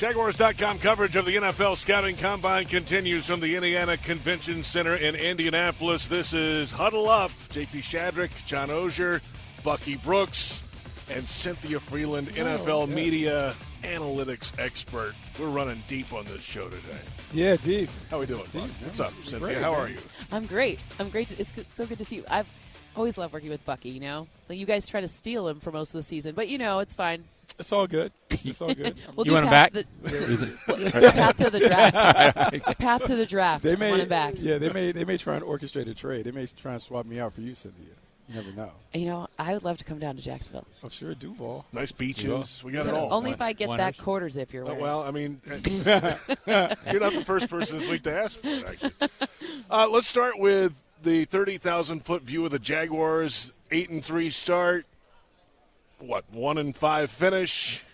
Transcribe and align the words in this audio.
Jaguars.com 0.00 0.78
coverage 0.78 1.14
of 1.14 1.26
the 1.26 1.36
NFL 1.36 1.76
Scouting 1.76 2.16
Combine 2.16 2.64
continues 2.64 3.26
from 3.26 3.38
the 3.38 3.54
Indiana 3.54 3.98
Convention 3.98 4.62
Center 4.62 4.94
in 4.96 5.14
Indianapolis. 5.14 6.08
This 6.08 6.32
is 6.32 6.72
Huddle 6.72 7.06
Up. 7.06 7.30
JP 7.50 7.82
Shadrick, 7.82 8.30
John 8.46 8.70
Oehser, 8.70 9.20
Bucky 9.62 9.96
Brooks, 9.96 10.62
and 11.10 11.28
Cynthia 11.28 11.78
Frelund, 11.78 12.30
oh, 12.30 12.42
NFL 12.42 12.88
yeah. 12.88 12.94
media 12.94 13.54
analytics 13.82 14.58
expert. 14.58 15.12
We're 15.38 15.50
running 15.50 15.82
deep 15.86 16.14
on 16.14 16.24
this 16.24 16.40
show 16.40 16.70
today. 16.70 16.80
Yeah, 17.34 17.56
deep. 17.56 17.90
How 18.10 18.20
we 18.20 18.24
doing, 18.24 18.44
Deep, 18.54 18.70
What's 18.82 19.00
up, 19.00 19.12
Cynthia? 19.24 19.38
Great, 19.40 19.58
How 19.58 19.72
man. 19.72 19.80
are 19.82 19.88
you? 19.90 19.98
I'm 20.32 20.46
great. 20.46 20.80
I'm 20.98 21.10
great. 21.10 21.28
To, 21.28 21.38
it's 21.38 21.52
good, 21.52 21.66
so 21.74 21.84
good 21.84 21.98
to 21.98 22.06
see 22.06 22.16
you. 22.16 22.24
I've 22.26 22.48
always 22.96 23.18
loved 23.18 23.34
working 23.34 23.50
with 23.50 23.62
Bucky. 23.66 23.90
You 23.90 24.00
know, 24.00 24.28
like 24.48 24.58
you 24.58 24.64
guys 24.64 24.88
try 24.88 25.02
to 25.02 25.08
steal 25.08 25.46
him 25.46 25.60
for 25.60 25.70
most 25.70 25.90
of 25.90 25.98
the 25.98 26.02
season, 26.02 26.34
but 26.34 26.48
you 26.48 26.56
know 26.56 26.78
it's 26.78 26.94
fine. 26.94 27.24
It's 27.58 27.72
all 27.72 27.86
good. 27.86 28.12
It's 28.30 28.60
all 28.62 28.72
good. 28.74 28.96
We'll 29.16 29.26
You 29.26 29.34
want 29.34 29.44
him 29.46 29.50
back? 29.50 29.72
The, 29.72 29.84
Is 30.04 30.42
it- 30.42 30.52
well, 30.66 30.90
path 31.12 31.36
to 31.38 31.50
the 31.50 31.60
draft. 31.60 32.78
path 32.78 33.04
to 33.04 33.16
the 33.16 33.26
draft. 33.26 33.62
They 33.62 33.70
I 33.70 33.72
want 33.72 33.80
may, 33.80 34.00
him 34.00 34.08
back. 34.08 34.34
yeah, 34.38 34.58
they 34.58 34.70
may, 34.70 34.92
they 34.92 35.04
may 35.04 35.16
try 35.18 35.34
and 35.36 35.44
orchestrate 35.44 35.88
a 35.88 35.94
trade. 35.94 36.24
They 36.24 36.30
may 36.30 36.46
try 36.46 36.72
and 36.72 36.80
swap 36.82 37.04
me 37.06 37.20
out 37.20 37.34
for 37.34 37.40
you, 37.42 37.54
Cynthia. 37.54 37.86
You 38.28 38.36
never 38.36 38.52
know. 38.52 38.70
You 38.94 39.06
know, 39.06 39.26
I 39.40 39.52
would 39.54 39.64
love 39.64 39.78
to 39.78 39.84
come 39.84 39.98
down 39.98 40.14
to 40.16 40.22
Jacksonville. 40.22 40.64
Oh, 40.84 40.88
sure, 40.88 41.14
Duval. 41.16 41.64
Nice 41.72 41.90
beaches. 41.90 42.62
We 42.64 42.70
got 42.70 42.86
it 42.86 42.94
all. 42.94 43.12
Only 43.12 43.32
if 43.32 43.40
I 43.42 43.52
get 43.52 43.68
One 43.68 43.78
that 43.78 43.96
house. 43.96 44.04
quarter 44.04 44.30
zip 44.30 44.52
you're 44.52 44.70
Uh, 44.70 44.74
well, 44.74 45.02
I 45.02 45.10
mean, 45.10 45.40
you're 45.44 47.00
not 47.00 47.12
the 47.12 47.22
first 47.26 47.50
person 47.50 47.78
this 47.78 47.88
week 47.88 48.04
to 48.04 48.16
ask 48.16 48.38
for 48.38 48.46
it, 48.48 48.64
actually. 48.66 48.92
Uh, 49.68 49.88
let's 49.88 50.06
start 50.06 50.38
with 50.38 50.72
the 51.02 51.24
30,000 51.24 52.04
foot 52.04 52.22
view 52.22 52.44
of 52.44 52.52
the 52.52 52.58
Jaguars. 52.58 53.52
Eight 53.72 53.90
and 53.90 54.04
three 54.04 54.30
start. 54.30 54.84
What, 56.00 56.24
one 56.32 56.58
and 56.58 56.74
five 56.74 57.10
finish. 57.10 57.84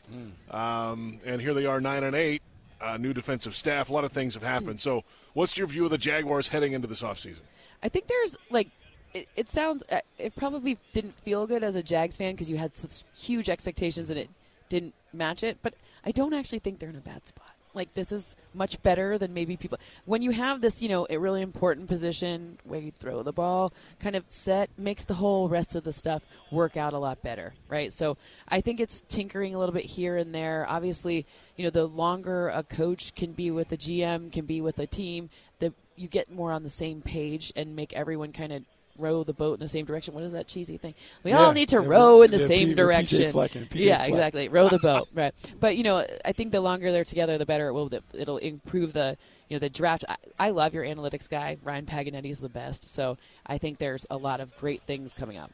Um, 0.50 1.20
and 1.25 1.41
here 1.41 1.55
they 1.55 1.67
are, 1.67 1.81
nine 1.81 2.05
and 2.05 2.14
eight. 2.14 2.42
Uh, 2.81 2.97
new 2.97 3.12
defensive 3.12 3.56
staff. 3.56 3.89
A 3.89 3.92
lot 3.92 4.05
of 4.05 4.12
things 4.12 4.34
have 4.34 4.42
happened. 4.42 4.81
So, 4.81 5.03
what's 5.33 5.56
your 5.56 5.67
view 5.67 5.86
of 5.86 5.91
the 5.91 5.98
Jaguars 5.98 6.48
heading 6.48 6.72
into 6.72 6.86
this 6.86 7.03
offseason? 7.03 7.41
I 7.83 7.89
think 7.89 8.06
there's 8.06 8.36
like 8.50 8.69
it, 9.14 9.28
it 9.34 9.48
sounds 9.48 9.83
uh, 9.91 10.00
it 10.19 10.36
probably 10.36 10.78
didn't 10.92 11.19
feel 11.20 11.47
good 11.47 11.64
as 11.64 11.75
a 11.75 11.83
Jags 11.83 12.16
fan 12.16 12.34
because 12.34 12.50
you 12.50 12.58
had 12.58 12.75
such 12.75 13.03
huge 13.14 13.48
expectations 13.48 14.11
and 14.11 14.19
it 14.19 14.28
didn't 14.69 14.94
match 15.12 15.42
it. 15.42 15.59
But 15.62 15.75
I 16.05 16.12
don't 16.12 16.34
actually 16.34 16.59
think 16.59 16.78
they're 16.78 16.91
in 16.91 16.97
a 16.97 17.00
bad 17.00 17.27
spot. 17.27 17.56
Like 17.77 17.94
this 17.94 18.10
is 18.10 18.34
much 18.55 18.82
better 18.82 19.19
than 19.19 19.34
maybe 19.34 19.56
people 19.56 19.78
when 20.06 20.22
you 20.22 20.30
have 20.30 20.60
this 20.60 20.80
you 20.80 20.88
know 20.88 21.06
a 21.10 21.19
really 21.19 21.42
important 21.42 21.88
position 21.88 22.58
where 22.64 22.80
you 22.80 22.91
throw 22.91 23.22
the 23.22 23.32
ball 23.32 23.72
kind 24.00 24.16
of 24.16 24.24
set 24.28 24.70
makes 24.78 25.05
the 25.05 25.14
whole 25.14 25.48
rest 25.48 25.77
of 25.77 25.84
the 25.84 25.92
stuff 25.92 26.22
work 26.50 26.77
out 26.77 26.92
a 26.92 26.98
lot 26.98 27.22
better 27.22 27.54
right? 27.69 27.92
So 27.92 28.16
I 28.48 28.60
think 28.60 28.80
it's 28.80 29.02
tinkering 29.08 29.54
a 29.54 29.58
little 29.58 29.74
bit 29.74 29.84
here 29.84 30.16
and 30.16 30.34
there. 30.34 30.66
Obviously 30.69 31.27
you 31.56 31.64
know 31.64 31.70
the 31.70 31.86
longer 31.86 32.48
a 32.48 32.62
coach 32.62 33.14
can 33.14 33.32
be 33.32 33.50
with 33.50 33.69
the 33.69 33.77
GM 33.77 34.32
can 34.32 34.47
be 34.47 34.60
with 34.60 34.78
a 34.78 34.86
team 34.86 35.30
the 35.58 35.72
you 35.97 36.08
get 36.08 36.30
more 36.30 36.52
on 36.52 36.62
the 36.62 36.70
same 36.70 37.00
page 37.00 37.52
and 37.56 37.77
make 37.77 37.92
everyone 37.92 38.32
kind 38.32 38.52
of 38.52 38.62
row 38.98 39.25
the 39.25 39.33
boat 39.34 39.55
in 39.55 39.61
the 39.61 39.69
same 39.69 39.84
direction. 39.86 40.14
What 40.14 40.25
is 40.25 40.33
that 40.33 40.47
cheesy 40.48 40.78
thing? 40.78 40.94
We 41.25 41.33
Yeah, 41.33 41.39
all 41.39 41.52
need 41.52 41.69
to 41.70 41.80
yeah, 41.80 41.89
row 41.89 42.22
in 42.22 42.30
the 42.30 42.39
yeah, 42.39 42.47
same 42.47 42.69
P- 42.69 42.75
PJ 42.75 42.77
direction. 42.77 43.33
Fleck 43.33 43.55
and 43.56 43.69
PJ 43.69 43.84
yeah, 43.84 44.06
Fleck. 44.06 44.08
exactly. 44.11 44.48
Row 44.48 44.69
the 44.69 44.78
boat, 44.78 45.08
right? 45.14 45.34
But 45.61 45.77
you 45.77 45.83
know, 45.84 46.06
I 46.25 46.33
think 46.33 46.53
the 46.53 46.61
longer 46.61 46.92
they're 46.92 47.05
together, 47.05 47.38
the 47.38 47.47
better 47.47 47.69
it 47.69 47.72
will. 47.75 47.91
It'll 48.14 48.38
improve 48.38 48.92
the 48.92 49.16
you 49.48 49.56
know 49.56 49.61
the 49.61 49.70
draft. 49.70 50.05
I, 50.08 50.16
I 50.38 50.50
love 50.50 50.75
your 50.75 50.84
analytics 50.84 51.28
guy. 51.28 51.58
Ryan 51.62 51.86
Paganetti 51.86 52.30
is 52.30 52.41
the 52.41 52.48
best. 52.48 52.92
So 52.94 53.16
I 53.47 53.58
think 53.58 53.78
there's 53.78 54.06
a 54.11 54.16
lot 54.16 54.41
of 54.41 54.56
great 54.58 54.83
things 54.83 55.12
coming 55.14 55.38
up. 55.38 55.50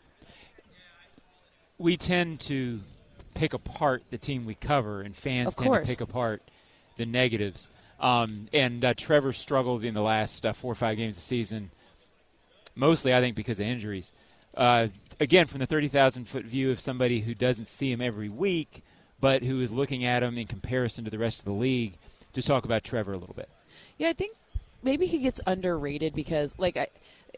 we 1.78 1.96
tend 1.96 2.40
to 2.40 2.80
pick 3.34 3.52
apart 3.54 4.02
the 4.10 4.18
team 4.18 4.44
we 4.44 4.54
cover, 4.54 5.00
and 5.00 5.16
fans 5.16 5.48
Of 5.48 5.56
tend 5.56 5.66
course. 5.68 5.86
to 5.88 5.92
pick 5.92 6.00
apart 6.00 6.42
the 6.96 7.06
negatives. 7.06 7.68
Um, 7.98 8.48
and 8.52 8.84
uh, 8.84 8.94
Trevor 8.94 9.32
struggled 9.32 9.84
in 9.84 9.94
the 9.94 10.02
last 10.02 10.44
uh, 10.44 10.52
four 10.52 10.72
or 10.72 10.74
five 10.74 10.96
games 10.96 11.12
of 11.16 11.22
the 11.22 11.26
season, 11.26 11.70
mostly 12.74 13.14
I 13.14 13.20
think 13.20 13.36
because 13.36 13.60
of 13.60 13.66
injuries. 13.66 14.12
Uh, 14.56 14.88
again, 15.18 15.46
from 15.46 15.60
the 15.60 15.66
thirty 15.66 15.88
thousand 15.88 16.26
foot 16.28 16.44
view 16.44 16.70
of 16.70 16.80
somebody 16.80 17.20
who 17.20 17.34
doesn't 17.34 17.68
see 17.68 17.90
him 17.90 18.00
every 18.00 18.28
week, 18.28 18.82
but 19.20 19.42
who 19.42 19.60
is 19.60 19.70
looking 19.70 20.04
at 20.04 20.22
him 20.22 20.36
in 20.36 20.46
comparison 20.46 21.04
to 21.04 21.10
the 21.10 21.18
rest 21.18 21.38
of 21.38 21.44
the 21.44 21.52
league, 21.52 21.94
just 22.32 22.48
talk 22.48 22.64
about 22.64 22.84
Trevor 22.84 23.12
a 23.12 23.18
little 23.18 23.34
bit. 23.34 23.48
Yeah, 23.98 24.08
I 24.08 24.12
think 24.12 24.36
maybe 24.82 25.06
he 25.06 25.18
gets 25.18 25.40
underrated 25.46 26.14
because, 26.14 26.54
like, 26.58 26.76
I, 26.76 26.88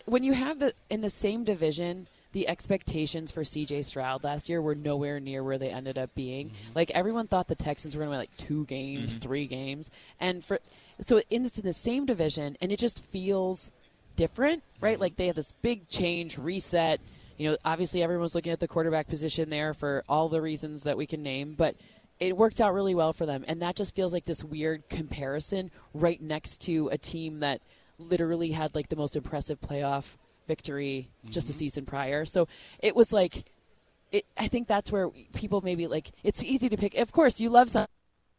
when 0.07 0.25
you 0.25 0.33
have 0.33 0.59
the 0.59 0.73
in 0.91 1.01
the 1.03 1.11
same 1.11 1.45
division, 1.45 2.09
the 2.33 2.49
expectations 2.49 3.31
for 3.31 3.45
C.J. 3.45 3.83
Stroud 3.83 4.25
last 4.25 4.49
year 4.49 4.61
were 4.61 4.75
nowhere 4.75 5.21
near 5.21 5.45
where 5.45 5.57
they 5.57 5.71
ended 5.71 5.97
up 5.97 6.15
being. 6.15 6.51
Like 6.75 6.91
everyone 6.91 7.29
thought 7.29 7.47
the 7.49 7.55
Texans 7.55 7.95
were 7.95 8.01
going 8.01 8.09
to 8.09 8.11
win 8.11 8.19
like 8.19 8.37
two 8.37 8.65
games, 8.67 9.19
three 9.19 9.47
games, 9.47 9.91
and 10.21 10.45
for 10.45 10.59
so 11.01 11.23
in, 11.31 11.47
it's 11.47 11.59
in 11.59 11.65
the 11.65 11.73
same 11.73 12.07
division, 12.07 12.57
and 12.61 12.73
it 12.73 12.79
just 12.79 13.05
feels 13.05 13.71
different, 14.17 14.63
right? 14.81 14.95
Mm-hmm. 14.95 15.01
Like 15.01 15.17
they 15.17 15.27
have 15.27 15.37
this 15.37 15.53
big 15.63 15.89
change, 15.89 16.39
reset. 16.39 17.01
You 17.37 17.51
know, 17.51 17.57
obviously 17.65 18.03
everyone's 18.03 18.35
looking 18.35 18.53
at 18.53 18.61
the 18.61 18.69
quarterback 18.69 19.09
position 19.09 19.51
there 19.51 19.75
for 19.75 20.05
all 20.09 20.29
the 20.29 20.41
reasons 20.41 20.85
that 20.85 20.97
we 20.97 21.07
can 21.07 21.23
name, 21.23 21.55
but 21.57 21.77
it 22.21 22.37
worked 22.37 22.61
out 22.61 22.75
really 22.75 22.95
well 22.95 23.13
for 23.13 23.27
them. 23.27 23.45
And 23.49 23.61
that 23.63 23.75
just 23.75 23.95
feels 23.95 24.13
like 24.13 24.25
this 24.25 24.45
weird 24.45 24.89
comparison 24.89 25.71
right 25.93 26.21
next 26.23 26.61
to 26.63 26.89
a 26.93 26.99
team 26.99 27.41
that 27.41 27.61
literally 27.99 28.53
had 28.53 28.75
like 28.75 28.89
the 28.89 28.97
most 28.97 29.17
impressive 29.17 29.61
playoff 29.61 30.05
victory 30.47 31.09
just 31.29 31.49
a 31.49 31.53
mm-hmm. 31.53 31.59
season 31.59 31.87
prior. 31.87 32.25
So 32.25 32.47
it 32.79 32.95
was 32.95 33.13
like, 33.13 33.45
it, 34.13 34.27
I 34.37 34.47
think 34.47 34.69
that's 34.69 34.93
where 34.93 35.11
people 35.33 35.61
maybe 35.61 35.89
like, 35.89 36.13
it's 36.23 36.45
easy 36.45 36.69
to 36.69 36.77
pick. 36.77 36.95
Of 36.95 37.11
course, 37.11 37.41
you 37.41 37.51
love 37.51 37.71
something. 37.71 37.89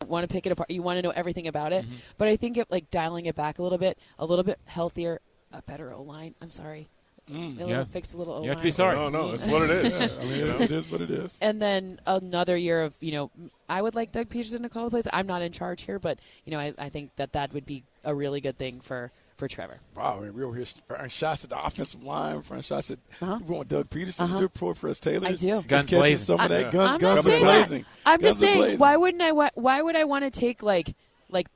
Want 0.07 0.27
to 0.27 0.31
pick 0.33 0.45
it 0.45 0.51
apart? 0.51 0.69
You 0.69 0.81
want 0.81 0.97
to 0.97 1.01
know 1.01 1.11
everything 1.11 1.47
about 1.47 1.73
it, 1.73 1.85
mm-hmm. 1.85 1.95
but 2.17 2.27
I 2.27 2.35
think 2.35 2.57
it 2.57 2.69
like 2.69 2.91
dialing 2.91 3.25
it 3.25 3.35
back 3.35 3.59
a 3.59 3.63
little 3.63 3.77
bit, 3.77 3.97
a 4.19 4.25
little 4.25 4.43
bit 4.43 4.59
healthier, 4.65 5.19
a 5.57 5.61
better 5.63 5.93
O 5.93 6.01
line. 6.01 6.35
I'm 6.41 6.49
sorry, 6.49 6.87
a 7.29 7.33
little 7.33 7.69
yeah. 7.69 7.83
fix 7.85 8.13
a 8.13 8.17
little 8.17 8.33
O 8.33 8.37
line. 8.37 8.43
You 8.43 8.49
have 8.51 8.59
to 8.59 8.63
be 8.63 8.71
sorry. 8.71 8.95
No, 8.95 9.09
no, 9.09 9.35
that's 9.35 9.49
what 9.51 9.63
it 9.63 9.85
is. 9.85 10.17
I 10.19 10.23
mean, 10.23 10.35
You 10.39 10.45
know? 10.45 10.57
it 10.59 10.71
is 10.71 10.91
what 10.91 11.01
it 11.01 11.11
is. 11.11 11.37
and 11.41 11.61
then 11.61 11.99
another 12.05 12.55
year 12.57 12.81
of 12.83 12.93
you 12.99 13.11
know 13.11 13.31
I 13.69 13.81
would 13.81 13.95
like 13.95 14.11
Doug 14.11 14.29
Pederson 14.29 14.61
to 14.63 14.69
call 14.69 14.85
the 14.85 14.91
plays. 14.91 15.07
I'm 15.11 15.27
not 15.27 15.41
in 15.41 15.51
charge 15.51 15.83
here, 15.83 15.99
but 15.99 16.19
you 16.45 16.51
know 16.51 16.59
I, 16.59 16.73
I 16.77 16.89
think 16.89 17.15
that 17.17 17.33
that 17.33 17.53
would 17.53 17.65
be 17.65 17.83
a 18.03 18.13
really 18.13 18.41
good 18.41 18.57
thing 18.57 18.79
for 18.81 19.11
for 19.37 19.49
Trevor. 19.49 19.79
Wow, 19.97 20.19
I 20.19 20.23
mean, 20.23 20.33
we're 20.33 20.45
over 20.45 20.55
here 20.55 20.65
firing 20.87 21.09
shots 21.09 21.43
at 21.43 21.49
the 21.49 21.61
offensive 21.61 22.01
line, 22.03 22.41
firing 22.43 22.63
shots 22.63 22.89
at. 22.91 22.99
Uh-huh. 23.21 23.37
We 23.45 23.53
want 23.55 23.67
Doug 23.67 23.89
Pederson 23.89 24.21
Uh-huh. 24.21 24.33
to 24.35 24.39
do 24.39 24.45
it 24.45 24.51
for 24.55 24.75
for 24.75 24.87
us 24.89 24.99
Taylor. 24.99 25.27
I 25.27 25.33
do. 25.33 25.61
Guns 25.67 25.89
blazing. 25.89 26.17
Some 26.25 26.39
of 26.39 26.47
that 26.49 26.67
I, 26.67 26.71
gun, 26.71 26.89
I'm 26.89 26.99
guns 26.99 27.15
not 27.15 27.17
are 27.25 27.29
saying 27.29 27.43
blazing. 27.43 27.81
that. 27.81 28.11
I'm 28.11 28.21
Guns 28.21 28.31
just 28.31 28.39
saying 28.39 28.57
blazing. 28.59 28.79
why 28.79 28.95
wouldn't 28.95 29.21
I 29.21 29.31
why, 29.33 29.49
why 29.55 29.81
would 29.81 29.95
I 29.97 30.03
want 30.05 30.23
to 30.25 30.31
take 30.31 30.63
like 30.63 30.95
like 31.29 31.47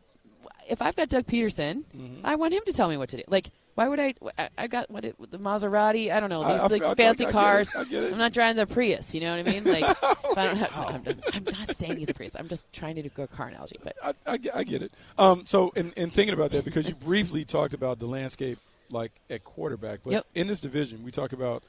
if 0.68 0.82
I've 0.82 0.96
got 0.96 1.08
Doug 1.10 1.26
Pederson, 1.26 1.84
Mm-hmm. 1.96 2.26
I 2.26 2.36
want 2.36 2.54
him 2.54 2.62
to 2.66 2.74
tell 2.74 2.90
me 2.90 2.98
what 2.98 3.10
to 3.10 3.18
do. 3.18 3.24
Like 3.28 3.50
why 3.76 3.88
would 3.88 4.00
I? 4.00 4.14
I, 4.58 4.68
got 4.68 4.90
what 4.90 5.06
it, 5.06 5.16
the 5.32 5.40
Maserati. 5.40 6.12
I 6.12 6.20
don't 6.20 6.30
know 6.30 6.42
these 6.50 6.60
I- 6.60 6.68
like 6.68 6.84
I- 6.84 6.94
fancy 6.96 7.26
I 7.26 7.30
it. 7.30 7.32
cars. 7.32 7.74
I 7.76 7.84
get 7.86 8.04
it. 8.04 8.12
am 8.12 8.18
not 8.18 8.34
driving 8.34 8.58
the 8.58 8.68
Prius. 8.68 9.14
You 9.14 9.22
know 9.22 9.38
what 9.38 9.48
I 9.48 9.52
mean? 9.52 9.64
Like 9.64 9.84
I 10.38 10.46
don't 10.46 10.58
have, 10.58 10.72
I'm, 10.76 11.04
I'm 11.34 11.44
not 11.46 11.76
saying 11.78 11.98
he's 11.98 12.10
a 12.10 12.14
Prius. 12.14 12.36
I'm 12.36 12.48
just 12.50 12.66
trying 12.74 12.96
to 12.96 13.02
do 13.04 13.10
a 13.18 13.28
car 13.28 13.48
analogy. 13.48 13.78
But 13.84 13.96
I, 14.04 14.14
I, 14.26 14.38
get- 14.38 14.56
I 14.56 14.64
get 14.64 14.82
it. 14.82 14.92
Um, 15.18 15.44
so, 15.46 15.72
in, 15.76 15.94
in 15.96 16.10
thinking 16.10 16.34
about 16.34 16.52
that, 16.52 16.66
because 16.66 16.88
you 16.90 16.96
briefly 16.96 17.46
talked 17.46 17.74
about 17.74 18.00
the 18.00 18.06
landscape, 18.08 18.60
like 18.90 19.12
at 19.30 19.44
quarterback, 19.44 20.00
but 20.04 20.12
Yep. 20.14 20.26
in 20.36 20.48
this 20.48 20.60
division, 20.62 21.04
we 21.04 21.12
talk 21.12 21.32
about 21.32 21.64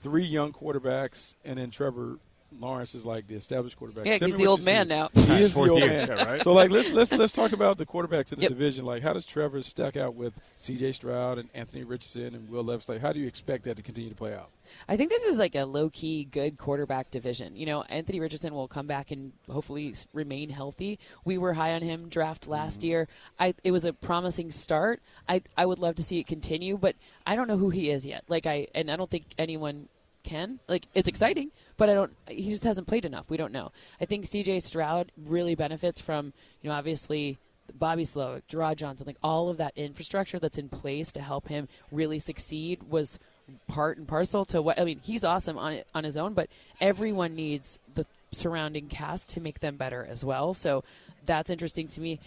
three 0.00 0.24
young 0.24 0.52
quarterbacks, 0.52 1.34
and 1.44 1.58
then 1.58 1.70
Trevor 1.70 2.18
Lawrence 2.60 2.94
is 2.94 3.04
like 3.04 3.26
the 3.26 3.34
established 3.34 3.76
quarterback. 3.76 4.06
yeah, 4.06 4.18
Tell 4.18 4.28
he's 4.28 4.36
the 4.36 4.46
old 4.46 4.64
man 4.64 4.86
see. 4.86 4.88
now. 4.90 5.08
He 5.14 5.42
is 5.42 5.54
the 5.54 5.60
old 5.60 5.78
year. 5.78 5.88
man. 5.88 6.08
Yeah, 6.08 6.24
right? 6.24 6.42
So, 6.42 6.52
like, 6.52 6.70
let's 6.70 6.90
let's 6.90 7.12
let's 7.12 7.32
talk 7.32 7.52
about 7.52 7.78
the 7.78 7.86
quarterbacks 7.86 8.32
in 8.32 8.38
the 8.38 8.42
Yep. 8.42 8.50
division. 8.50 8.84
Like, 8.84 9.02
how 9.02 9.12
does 9.12 9.26
Trevor 9.26 9.62
stack 9.62 9.96
out 9.96 10.14
with 10.14 10.34
C.J. 10.56 10.92
Stroud 10.92 11.38
and 11.38 11.48
Anthony 11.54 11.84
Richardson 11.84 12.34
and 12.34 12.48
Will 12.48 12.64
Levis? 12.64 12.88
Like, 12.88 13.00
how 13.00 13.12
do 13.12 13.20
you 13.20 13.26
expect 13.26 13.64
that 13.64 13.76
to 13.76 13.82
continue 13.82 14.10
to 14.10 14.16
play 14.16 14.34
out? 14.34 14.50
I 14.88 14.96
think 14.96 15.10
this 15.10 15.22
is 15.24 15.38
like 15.38 15.54
a 15.54 15.64
low 15.64 15.90
key 15.90 16.24
good 16.24 16.56
quarterback 16.58 17.10
division. 17.10 17.56
You 17.56 17.66
know, 17.66 17.82
Anthony 17.82 18.20
Richardson 18.20 18.54
will 18.54 18.68
come 18.68 18.86
back 18.86 19.10
and 19.10 19.32
hopefully 19.50 19.94
remain 20.12 20.50
healthy. 20.50 20.98
We 21.24 21.38
were 21.38 21.52
high 21.54 21.74
on 21.74 21.82
him 21.82 22.08
draft 22.08 22.46
last 22.46 22.78
mm-hmm. 22.78 22.86
year. 22.86 23.08
I 23.38 23.54
it 23.64 23.70
was 23.72 23.84
a 23.84 23.92
promising 23.92 24.50
start. 24.50 25.00
I 25.28 25.42
I 25.56 25.66
would 25.66 25.78
love 25.78 25.96
to 25.96 26.02
see 26.02 26.18
it 26.18 26.26
continue, 26.26 26.76
but 26.76 26.96
I 27.26 27.36
don't 27.36 27.48
know 27.48 27.56
who 27.56 27.70
he 27.70 27.90
is 27.90 28.06
yet. 28.06 28.24
Like 28.28 28.46
I 28.46 28.68
and 28.74 28.90
I 28.90 28.96
don't 28.96 29.10
think 29.10 29.24
anyone 29.38 29.88
can. 30.22 30.60
Like 30.68 30.86
it's 30.94 31.08
exciting, 31.08 31.50
but 31.82 31.88
I 31.88 31.94
don't 31.94 32.12
he 32.28 32.48
just 32.48 32.62
hasn't 32.62 32.86
played 32.86 33.04
enough. 33.04 33.28
We 33.28 33.36
don't 33.36 33.52
know. 33.52 33.72
I 34.00 34.04
think 34.04 34.24
CJ 34.24 34.62
Stroud 34.62 35.10
really 35.16 35.56
benefits 35.56 36.00
from, 36.00 36.32
you 36.62 36.70
know, 36.70 36.76
obviously 36.76 37.38
Bobby 37.74 38.04
Slowik, 38.04 38.42
Jerrod 38.48 38.76
Johnson, 38.76 39.04
like 39.04 39.16
all 39.20 39.48
of 39.48 39.56
that 39.56 39.72
infrastructure 39.74 40.38
that's 40.38 40.58
in 40.58 40.68
place 40.68 41.10
to 41.10 41.20
help 41.20 41.48
him 41.48 41.66
really 41.90 42.20
succeed 42.20 42.84
was 42.88 43.18
part 43.66 43.98
and 43.98 44.06
parcel 44.06 44.44
to 44.44 44.62
what 44.62 44.78
I 44.78 44.84
mean. 44.84 45.00
He's 45.02 45.24
awesome 45.24 45.58
on 45.58 45.80
on 45.92 46.04
his 46.04 46.16
own, 46.16 46.34
but 46.34 46.48
everyone 46.80 47.34
needs 47.34 47.80
the 47.92 48.06
surrounding 48.30 48.86
cast 48.86 49.30
to 49.30 49.40
make 49.40 49.58
them 49.58 49.76
better 49.76 50.06
as 50.08 50.24
well. 50.24 50.54
So 50.54 50.84
that's 51.26 51.50
interesting 51.50 51.88
to 51.88 52.00
me. 52.00 52.20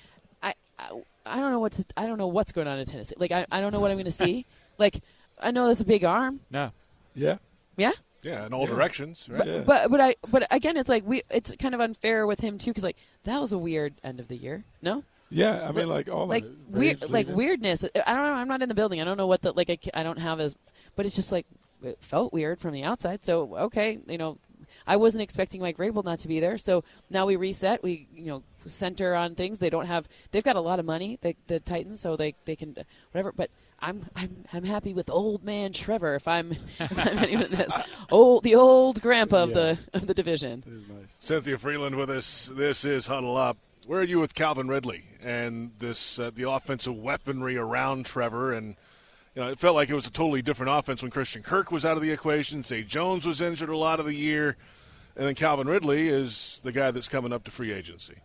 I 0.43 0.53
I, 0.77 0.89
I 1.25 1.39
don't 1.39 1.51
know 1.53 1.61
what 1.61 1.71
to, 1.71 1.85
I 1.95 2.07
don't 2.07 2.17
know 2.17 2.27
what's 2.27 2.51
going 2.51 2.67
on 2.67 2.77
in 2.77 2.85
Tennessee. 2.85 3.15
Like 3.17 3.31
I, 3.31 3.45
I 3.49 3.61
don't 3.61 3.71
know 3.71 3.79
what 3.79 3.89
I'm 3.89 3.95
going 3.95 4.03
to 4.11 4.11
see. 4.11 4.45
like 4.77 4.99
I 5.39 5.51
know 5.51 5.69
that's 5.69 5.79
a 5.79 5.85
big 5.85 6.03
arm. 6.03 6.41
No. 6.51 6.71
Yeah. 7.15 7.37
Yeah. 7.77 7.93
Yeah, 8.25 8.45
in 8.45 8.53
all 8.53 8.63
Yeah. 8.63 8.73
directions. 8.75 9.27
Right? 9.29 9.47
Yeah. 9.47 9.59
But 9.61 9.89
but 9.91 10.01
I 10.01 10.15
but 10.29 10.47
again, 10.51 10.77
it's 10.77 10.89
like 10.89 11.05
we 11.05 11.21
it's 11.29 11.55
kind 11.57 11.75
of 11.75 11.81
unfair 11.81 12.25
with 12.27 12.39
him 12.39 12.57
too 12.57 12.71
because 12.71 12.83
like 12.83 12.97
that 13.23 13.39
was 13.41 13.51
a 13.51 13.57
weird 13.57 13.93
end 14.03 14.19
of 14.19 14.27
the 14.27 14.35
year. 14.35 14.63
No, 14.81 15.03
Yeah, 15.29 15.67
I 15.67 15.71
mean, 15.71 15.87
like 15.87 16.09
all 16.09 16.25
like 16.27 16.43
weird 16.69 17.01
like 17.03 17.27
leaving. 17.27 17.35
weirdness. 17.35 17.83
I 17.83 18.13
don't 18.13 18.23
know. 18.25 18.33
I'm 18.33 18.47
not 18.47 18.61
in 18.61 18.69
the 18.69 18.75
building. 18.75 18.99
I 18.99 19.03
don't 19.03 19.17
know 19.17 19.27
what 19.27 19.41
the 19.43 19.51
like. 19.53 19.69
I, 19.69 19.77
I 19.93 20.03
don't 20.03 20.17
have 20.19 20.39
as, 20.39 20.55
but 20.95 21.05
it's 21.05 21.15
just 21.15 21.31
like 21.31 21.45
it 21.83 21.99
felt 22.01 22.33
weird 22.33 22.59
from 22.59 22.73
the 22.73 22.83
outside. 22.83 23.23
So 23.23 23.55
okay, 23.57 23.99
you 24.07 24.17
know, 24.17 24.39
I 24.87 24.95
wasn't 24.97 25.21
expecting 25.21 25.61
Mike 25.61 25.77
Vrabel 25.77 26.03
not 26.03 26.19
to 26.19 26.27
be 26.27 26.39
there. 26.39 26.57
So 26.57 26.83
now 27.11 27.27
we 27.27 27.35
reset. 27.35 27.83
We 27.83 28.07
you 28.15 28.25
know 28.25 28.43
center 28.65 29.13
on 29.13 29.35
things. 29.35 29.59
They 29.59 29.69
don't 29.69 29.85
have. 29.85 30.07
They've 30.31 30.43
got 30.43 30.55
a 30.55 30.61
lot 30.61 30.79
of 30.79 30.85
money. 30.85 31.19
The 31.21 31.35
the 31.45 31.59
Titans, 31.59 32.01
so 32.01 32.15
they 32.15 32.33
they 32.45 32.55
can 32.55 32.75
whatever. 33.11 33.31
But 33.31 33.51
I'm 33.87 34.05
I'm 34.15 34.43
I'm 34.51 34.63
happy 34.63 34.93
with 34.95 35.09
old 35.11 35.43
man 35.43 35.71
Trevor. 35.71 36.15
If 36.15 36.27
I'm 36.27 36.51
if 36.79 36.97
I'm 36.99 37.17
anyone 37.19 37.51
this 37.51 37.71
old 38.09 38.43
the 38.43 38.55
old 38.55 38.99
grandpa 39.01 39.43
of 39.43 39.49
Yeah. 39.49 39.55
the 39.55 39.77
of 39.93 40.07
the 40.07 40.13
division. 40.13 40.63
It 40.65 40.73
is 40.73 40.89
nice. 40.89 41.15
Cynthia 41.19 41.57
Frelund 41.57 41.95
with 41.95 42.09
us. 42.09 42.51
This 42.55 42.83
is 42.83 43.05
Huddle 43.07 43.37
Up. 43.37 43.57
Where 43.85 43.99
are 43.99 44.03
you 44.03 44.19
with 44.19 44.33
Calvin 44.33 44.67
Ridley 44.67 45.03
and 45.21 45.71
this 45.77 46.17
uh, 46.17 46.31
the 46.33 46.49
offensive 46.49 46.95
weaponry 46.97 47.57
around 47.57 48.07
Trevor? 48.07 48.51
And 48.53 48.75
you 49.35 49.43
know, 49.43 49.49
it 49.51 49.59
felt 49.59 49.75
like 49.75 49.89
it 49.89 49.93
was 49.93 50.07
a 50.07 50.11
totally 50.11 50.41
different 50.41 50.71
offense 50.71 51.03
when 51.03 51.11
Christian 51.11 51.43
Kirk 51.43 51.71
was 51.71 51.85
out 51.85 51.95
of 51.95 52.01
the 52.01 52.11
equation. 52.11 52.63
Zay 52.63 52.81
Jones 52.81 53.25
was 53.25 53.39
injured 53.41 53.69
a 53.69 53.77
lot 53.77 53.99
of 53.99 54.07
the 54.07 54.15
year, 54.15 54.57
and 55.15 55.27
then 55.27 55.35
Calvin 55.35 55.67
Ridley 55.67 56.07
is 56.07 56.59
the 56.63 56.71
guy 56.71 56.89
that's 56.89 57.07
coming 57.07 57.31
up 57.31 57.43
to 57.43 57.51
free 57.51 57.71
agency. 57.71 58.15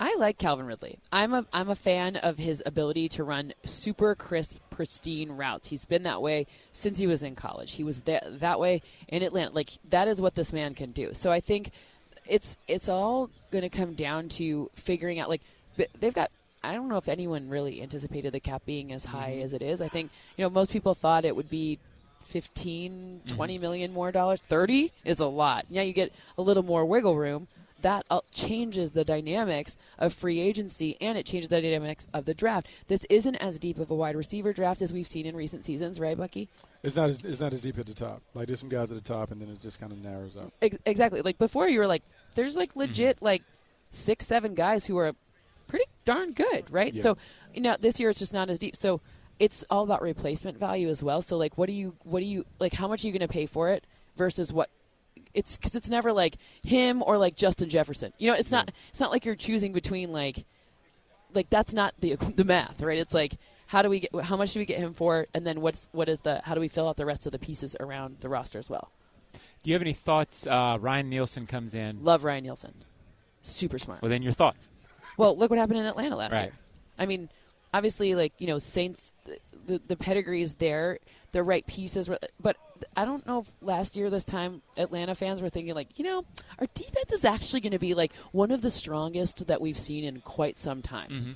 I 0.00 0.16
like 0.18 0.38
Calvin 0.38 0.64
Ridley. 0.64 0.98
I'm 1.12 1.34
a 1.34 1.46
I'm 1.52 1.68
a 1.68 1.76
fan 1.76 2.16
of 2.16 2.38
his 2.38 2.62
ability 2.64 3.10
to 3.10 3.24
run 3.24 3.52
super 3.66 4.14
crisp, 4.14 4.56
pristine 4.70 5.32
routes. 5.32 5.66
He's 5.66 5.84
been 5.84 6.04
that 6.04 6.22
way 6.22 6.46
since 6.72 6.96
he 6.96 7.06
was 7.06 7.22
in 7.22 7.34
college. 7.34 7.72
He 7.72 7.84
was 7.84 8.00
that 8.00 8.40
that 8.40 8.58
way 8.58 8.80
in 9.08 9.22
Atlanta. 9.22 9.54
Like 9.54 9.72
that 9.90 10.08
is 10.08 10.18
what 10.18 10.34
this 10.34 10.54
man 10.54 10.74
can 10.74 10.92
do. 10.92 11.12
So 11.12 11.30
I 11.30 11.40
think 11.40 11.70
it's 12.26 12.56
it's 12.66 12.88
all 12.88 13.28
going 13.50 13.62
to 13.62 13.68
come 13.68 13.92
down 13.92 14.30
to 14.30 14.70
figuring 14.74 15.18
out 15.18 15.28
like 15.28 15.42
they've 16.00 16.14
got 16.14 16.30
I 16.62 16.72
don't 16.72 16.88
know 16.88 16.96
if 16.96 17.08
anyone 17.08 17.50
really 17.50 17.82
anticipated 17.82 18.32
the 18.32 18.40
cap 18.40 18.62
being 18.64 18.92
as 18.92 19.04
high 19.04 19.32
mm-hmm. 19.32 19.44
as 19.44 19.52
it 19.52 19.60
is. 19.60 19.82
I 19.82 19.88
think 19.88 20.10
you 20.38 20.44
know 20.44 20.50
most 20.50 20.72
people 20.72 20.94
thought 20.94 21.26
it 21.26 21.36
would 21.36 21.50
be 21.50 21.78
15 22.28 23.22
20 23.26 23.54
mm-hmm. 23.54 23.60
million 23.60 23.92
more 23.92 24.12
dollars 24.12 24.40
30 24.48 24.92
is 25.04 25.18
a 25.18 25.26
lot 25.26 25.66
yeah 25.68 25.82
you 25.82 25.92
get 25.92 26.12
a 26.38 26.42
little 26.42 26.62
more 26.62 26.86
wiggle 26.86 27.16
room 27.16 27.48
that 27.82 28.04
uh, 28.10 28.20
changes 28.32 28.92
the 28.92 29.04
dynamics 29.04 29.76
of 29.98 30.12
free 30.12 30.40
agency 30.40 30.96
and 31.00 31.16
it 31.16 31.26
changes 31.26 31.48
the 31.48 31.60
dynamics 31.60 32.08
of 32.12 32.24
the 32.24 32.34
draft. 32.34 32.68
This 32.88 33.04
isn't 33.10 33.36
as 33.36 33.58
deep 33.58 33.78
of 33.78 33.90
a 33.90 33.94
wide 33.94 34.16
receiver 34.16 34.52
draft 34.52 34.82
as 34.82 34.92
we've 34.92 35.06
seen 35.06 35.26
in 35.26 35.36
recent 35.36 35.64
seasons 35.64 36.00
right 36.00 36.16
bucky? 36.16 36.48
It's 36.82 36.96
not 36.96 37.10
as 37.10 37.18
it's 37.22 37.40
not 37.40 37.52
as 37.52 37.60
deep 37.60 37.78
at 37.78 37.86
the 37.86 37.94
top. 37.94 38.22
Like 38.34 38.46
there's 38.46 38.60
some 38.60 38.68
guys 38.68 38.90
at 38.90 39.02
the 39.02 39.06
top, 39.06 39.30
and 39.30 39.40
then 39.40 39.48
it 39.48 39.60
just 39.60 39.80
kind 39.80 39.92
of 39.92 39.98
narrows 39.98 40.36
up. 40.36 40.52
Ex- 40.62 40.78
exactly. 40.86 41.20
Like 41.20 41.38
before 41.38 41.68
you 41.68 41.78
were 41.78 41.86
like 41.86 42.02
there's 42.34 42.56
like 42.56 42.74
legit 42.74 43.18
like 43.20 43.42
six 43.90 44.26
seven 44.26 44.54
guys 44.54 44.86
who 44.86 44.96
are 44.96 45.12
pretty 45.66 45.84
darn 46.04 46.32
good 46.32 46.64
right? 46.70 46.94
Yeah. 46.94 47.02
so 47.02 47.16
you 47.54 47.60
know 47.60 47.76
this 47.78 48.00
year 48.00 48.10
it's 48.10 48.18
just 48.18 48.32
not 48.32 48.48
as 48.50 48.58
deep. 48.58 48.76
So 48.76 49.00
it's 49.38 49.64
all 49.70 49.84
about 49.84 50.02
replacement 50.02 50.58
value 50.58 50.88
as 50.88 51.02
well. 51.02 51.22
So 51.22 51.36
like 51.36 51.56
what 51.58 51.66
do 51.66 51.72
you 51.72 51.94
what 52.04 52.20
do 52.20 52.26
you 52.26 52.44
like 52.58 52.72
how 52.72 52.88
much 52.88 53.04
are 53.04 53.06
you 53.08 53.12
going 53.12 53.26
to 53.26 53.28
pay 53.28 53.46
for 53.46 53.70
it 53.70 53.86
versus 54.16 54.52
what 54.52 54.70
it's 55.34 55.56
because 55.56 55.74
it's 55.74 55.90
never 55.90 56.12
like 56.12 56.36
him 56.62 57.02
or 57.06 57.16
like 57.18 57.36
justin 57.36 57.68
jefferson 57.68 58.12
you 58.18 58.28
know 58.30 58.34
it's 58.36 58.50
not 58.50 58.70
it's 58.90 59.00
not 59.00 59.10
like 59.10 59.24
you're 59.24 59.36
choosing 59.36 59.72
between 59.72 60.12
like 60.12 60.44
like 61.34 61.48
that's 61.50 61.72
not 61.72 61.94
the 62.00 62.16
the 62.36 62.44
math 62.44 62.80
right 62.80 62.98
it's 62.98 63.14
like 63.14 63.34
how 63.66 63.82
do 63.82 63.88
we 63.88 64.00
get 64.00 64.10
how 64.24 64.36
much 64.36 64.52
do 64.52 64.58
we 64.58 64.64
get 64.66 64.78
him 64.78 64.92
for 64.92 65.26
and 65.34 65.46
then 65.46 65.60
what's 65.60 65.88
what 65.92 66.08
is 66.08 66.18
the 66.20 66.40
how 66.44 66.54
do 66.54 66.60
we 66.60 66.68
fill 66.68 66.88
out 66.88 66.96
the 66.96 67.06
rest 67.06 67.26
of 67.26 67.32
the 67.32 67.38
pieces 67.38 67.76
around 67.80 68.16
the 68.20 68.28
roster 68.28 68.58
as 68.58 68.68
well 68.68 68.90
Do 69.62 69.70
you 69.70 69.74
have 69.74 69.82
any 69.82 69.92
thoughts? 69.92 70.46
Uh, 70.46 70.76
Ryan 70.80 71.08
Nielsen 71.10 71.46
comes 71.46 71.74
in. 71.74 72.02
love 72.02 72.24
ryan 72.24 72.44
nielsen 72.44 72.74
super 73.42 73.78
smart 73.78 74.02
Well, 74.02 74.10
then 74.10 74.22
your 74.22 74.32
thoughts. 74.32 74.68
Well, 75.16 75.36
look 75.36 75.50
what 75.50 75.58
happened 75.58 75.78
in 75.80 75.86
Atlanta 75.86 76.16
last 76.16 76.32
Right. 76.32 76.44
year. 76.44 76.52
I 76.98 77.06
mean, 77.06 77.28
obviously, 77.74 78.14
like 78.14 78.32
you 78.38 78.46
know, 78.46 78.58
Saints, 78.58 79.12
the, 79.66 79.80
the 79.86 79.96
pedigree 79.96 80.42
is 80.42 80.54
there, 80.54 80.98
the 81.32 81.42
right 81.42 81.66
pieces, 81.66 82.08
were- 82.08 82.18
but 82.40 82.56
I 82.96 83.04
don't 83.04 83.26
know 83.26 83.40
if 83.40 83.52
last 83.60 83.96
year 83.96 84.10
this 84.10 84.24
time 84.24 84.62
Atlanta 84.76 85.14
fans 85.14 85.40
were 85.42 85.50
thinking 85.50 85.74
like, 85.74 85.98
you 85.98 86.04
know, 86.04 86.24
our 86.58 86.66
defense 86.74 87.12
is 87.12 87.24
actually 87.24 87.60
going 87.60 87.72
to 87.72 87.78
be 87.78 87.94
like 87.94 88.12
one 88.32 88.50
of 88.50 88.62
the 88.62 88.70
strongest 88.70 89.46
that 89.46 89.60
we've 89.60 89.78
seen 89.78 90.04
in 90.04 90.20
quite 90.20 90.58
some 90.58 90.82
time. 90.82 91.10
Mhm. 91.10 91.34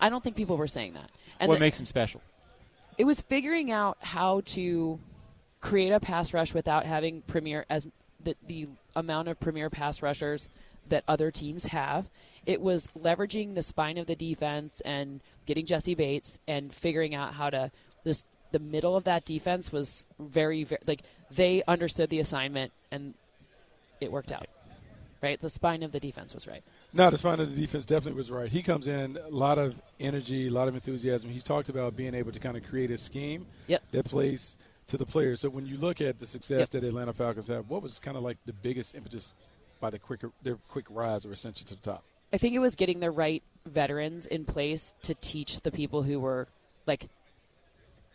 I 0.00 0.08
don't 0.08 0.22
think 0.22 0.36
people 0.36 0.56
were 0.56 0.66
saying 0.68 0.94
that. 0.94 1.10
And 1.40 1.48
what 1.48 1.56
the- 1.56 1.60
makes 1.60 1.76
them 1.78 1.86
special? 1.86 2.20
it 2.98 3.04
was 3.04 3.22
figuring 3.22 3.70
out 3.70 3.96
how 4.00 4.42
to 4.44 5.00
create 5.60 5.90
a 5.92 5.98
pass 6.00 6.34
rush 6.34 6.52
without 6.52 6.84
having 6.84 7.22
premier 7.22 7.64
as 7.70 7.86
the, 8.22 8.36
the 8.46 8.68
amount 8.94 9.28
of 9.28 9.40
premier 9.40 9.70
pass 9.70 10.02
rushers 10.02 10.48
that 10.88 11.02
other 11.08 11.30
teams 11.30 11.66
have. 11.66 12.08
It 12.46 12.60
was 12.60 12.88
leveraging 12.98 13.54
the 13.54 13.62
spine 13.62 13.98
of 13.98 14.06
the 14.06 14.16
defense 14.16 14.80
and 14.84 15.20
getting 15.46 15.66
Jessie 15.66 15.94
Bates 15.94 16.38
and 16.48 16.74
figuring 16.74 17.14
out 17.14 17.34
how 17.34 17.50
to 17.50 17.70
this 18.04 18.24
the 18.50 18.58
middle 18.58 18.96
of 18.96 19.04
that 19.04 19.24
defense 19.24 19.72
was 19.72 20.06
very, 20.18 20.64
very 20.64 20.80
like 20.86 21.02
they 21.30 21.62
understood 21.66 22.10
the 22.10 22.20
assignment 22.20 22.72
and 22.90 23.14
it 24.00 24.12
worked 24.12 24.30
out. 24.32 24.46
Right? 25.22 25.40
The 25.40 25.48
spine 25.48 25.84
of 25.84 25.92
the 25.92 26.00
defense 26.00 26.34
was 26.34 26.48
right. 26.48 26.64
No, 26.92 27.08
the 27.08 27.16
spine 27.16 27.38
of 27.38 27.54
the 27.54 27.60
defense 27.60 27.86
definitely 27.86 28.16
was 28.18 28.28
right. 28.30 28.50
He 28.50 28.60
comes 28.60 28.88
in 28.88 29.16
a 29.24 29.28
lot 29.28 29.56
of 29.56 29.80
energy, 30.00 30.48
a 30.48 30.50
lot 30.50 30.66
of 30.66 30.74
enthusiasm. 30.74 31.30
He's 31.30 31.44
talked 31.44 31.68
about 31.68 31.96
being 31.96 32.12
able 32.12 32.32
to 32.32 32.40
kind 32.40 32.56
of 32.56 32.64
create 32.64 32.90
a 32.90 32.98
scheme 32.98 33.46
Yep. 33.68 33.82
that 33.92 34.04
plays 34.04 34.56
to 34.88 34.96
the 34.96 35.06
players. 35.06 35.40
So 35.40 35.48
when 35.48 35.64
you 35.64 35.76
look 35.76 36.00
at 36.00 36.18
the 36.18 36.26
success 36.26 36.58
Yep. 36.58 36.70
that 36.70 36.84
Atlanta 36.84 37.12
Falcons 37.12 37.46
have, 37.46 37.70
what 37.70 37.82
was 37.82 38.00
kind 38.00 38.16
of 38.16 38.24
like 38.24 38.36
the 38.46 38.52
biggest 38.52 38.96
impetus 38.96 39.30
by 39.80 39.90
the 39.90 39.98
quicker 40.00 40.32
their 40.42 40.56
quick 40.68 40.86
rise 40.90 41.24
or 41.24 41.30
ascension 41.30 41.68
to 41.68 41.76
the 41.76 41.80
top? 41.82 42.02
I 42.32 42.38
think 42.38 42.54
it 42.54 42.60
was 42.60 42.74
getting 42.74 43.00
the 43.00 43.10
right 43.10 43.42
veterans 43.66 44.26
in 44.26 44.44
place 44.44 44.94
to 45.02 45.14
teach 45.14 45.60
the 45.60 45.70
people 45.70 46.02
who 46.02 46.18
were 46.18 46.48
like 46.86 47.08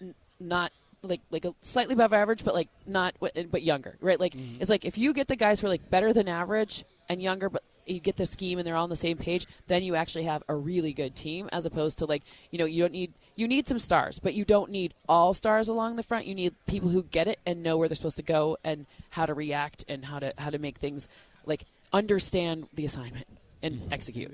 n- 0.01 0.15
not 0.39 0.71
like 1.03 1.21
like 1.29 1.45
a 1.45 1.53
slightly 1.61 1.93
above 1.93 2.13
average, 2.13 2.43
but 2.43 2.55
like 2.55 2.69
not 2.85 3.15
but 3.19 3.63
younger, 3.63 3.95
right? 4.01 4.19
Like 4.19 4.33
mm-hmm. 4.33 4.61
it's 4.61 4.69
like 4.69 4.85
if 4.85 4.97
you 4.97 5.13
get 5.13 5.27
the 5.27 5.35
guys 5.35 5.59
who 5.59 5.67
are 5.67 5.69
like 5.69 5.89
better 5.89 6.13
than 6.13 6.27
average 6.27 6.83
and 7.09 7.21
younger, 7.21 7.49
but 7.49 7.63
you 7.85 7.99
get 7.99 8.17
the 8.17 8.25
scheme 8.25 8.57
and 8.57 8.67
they're 8.67 8.75
all 8.75 8.83
on 8.83 8.89
the 8.89 8.95
same 8.95 9.17
page, 9.17 9.47
then 9.67 9.81
you 9.81 9.95
actually 9.95 10.25
have 10.25 10.43
a 10.49 10.55
really 10.55 10.91
good 10.91 11.15
team. 11.15 11.47
As 11.51 11.65
opposed 11.65 11.99
to 11.99 12.05
like 12.05 12.23
you 12.51 12.57
know 12.57 12.65
you 12.65 12.81
don't 12.83 12.93
need 12.93 13.13
you 13.35 13.47
need 13.47 13.67
some 13.67 13.79
stars, 13.79 14.19
but 14.19 14.33
you 14.33 14.45
don't 14.45 14.71
need 14.71 14.93
all 15.07 15.33
stars 15.33 15.67
along 15.67 15.95
the 15.95 16.03
front. 16.03 16.25
You 16.25 16.35
need 16.35 16.55
people 16.65 16.89
who 16.89 17.03
get 17.03 17.27
it 17.27 17.39
and 17.45 17.61
know 17.61 17.77
where 17.77 17.87
they're 17.87 17.95
supposed 17.95 18.17
to 18.17 18.23
go 18.23 18.57
and 18.63 18.87
how 19.11 19.27
to 19.27 19.33
react 19.33 19.85
and 19.87 20.05
how 20.05 20.19
to 20.19 20.33
how 20.37 20.49
to 20.49 20.57
make 20.57 20.77
things 20.77 21.07
like 21.45 21.65
understand 21.93 22.67
the 22.73 22.83
assignment 22.83 23.27
and 23.63 23.81
execute. 23.91 24.31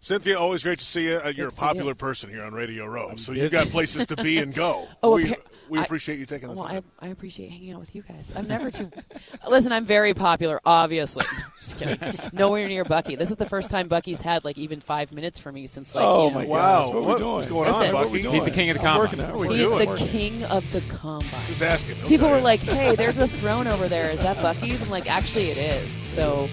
Cynthia, 0.00 0.38
always 0.38 0.62
great 0.62 0.78
to 0.80 0.84
see 0.84 1.04
you. 1.04 1.16
Uh, 1.16 1.28
you're 1.28 1.28
a 1.28 1.32
Good 1.32 1.50
to 1.50 1.50
see 1.50 1.56
popular 1.60 1.90
you. 1.90 1.94
person 1.94 2.30
here 2.30 2.42
on 2.44 2.52
Radio 2.52 2.86
Row, 2.86 3.14
so 3.16 3.32
busy. 3.32 3.42
you've 3.42 3.52
got 3.52 3.68
places 3.68 4.06
to 4.06 4.16
be 4.16 4.38
and 4.38 4.52
go. 4.54 4.88
Oh, 5.02 5.14
we, 5.16 5.32
appa- 5.32 5.40
we 5.68 5.78
I- 5.78 5.84
appreciate 5.84 6.18
you 6.18 6.26
taking 6.26 6.48
the 6.48 6.54
Well, 6.54 6.64
I, 6.66 6.72
time. 6.74 6.84
I 7.00 7.08
appreciate 7.08 7.50
hanging 7.50 7.72
out 7.72 7.80
with 7.80 7.94
you 7.94 8.02
guys. 8.02 8.30
I'm 8.36 8.46
never 8.48 8.70
too. 8.70 8.90
Listen, 9.48 9.72
I'm 9.72 9.84
very 9.84 10.12
popular, 10.14 10.60
obviously. 10.64 11.24
Just 11.60 11.78
kidding. 11.78 12.18
Nowhere 12.32 12.68
near 12.68 12.84
Bucky. 12.84 13.16
This 13.16 13.30
is 13.30 13.36
the 13.36 13.48
first 13.48 13.70
time 13.70 13.88
Bucky's 13.88 14.20
had 14.20 14.44
like 14.44 14.58
even 14.58 14.80
five 14.80 15.12
minutes 15.12 15.38
for 15.38 15.50
me 15.52 15.66
since 15.66 15.94
like. 15.94 16.04
oh 16.04 16.24
you 16.28 16.30
know, 16.32 16.38
my 16.40 16.44
Wow, 16.46 16.84
gosh, 16.84 16.94
what, 16.94 17.04
what- 17.06 17.14
we 17.14 17.20
doing? 17.20 17.34
what's 17.34 17.46
going 17.46 17.70
on, 17.70 17.80
Bucky? 17.80 17.92
What 17.94 18.10
we 18.10 18.22
doing? 18.22 18.34
He's 18.34 18.44
the 18.44 18.50
king 18.50 18.70
of 18.70 18.76
the 18.76 18.82
I'm 18.82 18.86
combine. 18.86 18.98
working 19.00 19.20
out. 19.20 19.34
What 19.36 19.48
we 19.48 19.56
He's 19.56 19.66
doing? 19.68 19.88
the 19.90 20.06
king 20.08 20.44
of 20.44 20.72
the 20.72 20.80
combine. 20.94 21.30
Just 21.46 21.62
asking. 21.62 21.96
He'll 21.96 22.08
People 22.08 22.30
were 22.30 22.40
like, 22.40 22.60
"Hey, 22.60 22.94
there's 22.96 23.18
a 23.18 23.28
throne 23.28 23.66
over 23.66 23.88
there. 23.88 24.10
Is 24.10 24.20
that 24.20 24.36
Bucky's?" 24.42 24.82
I'm 24.82 24.90
like, 24.90 25.10
"Actually, 25.10 25.50
it 25.50 25.58
is." 25.58 25.90
So, 26.14 26.48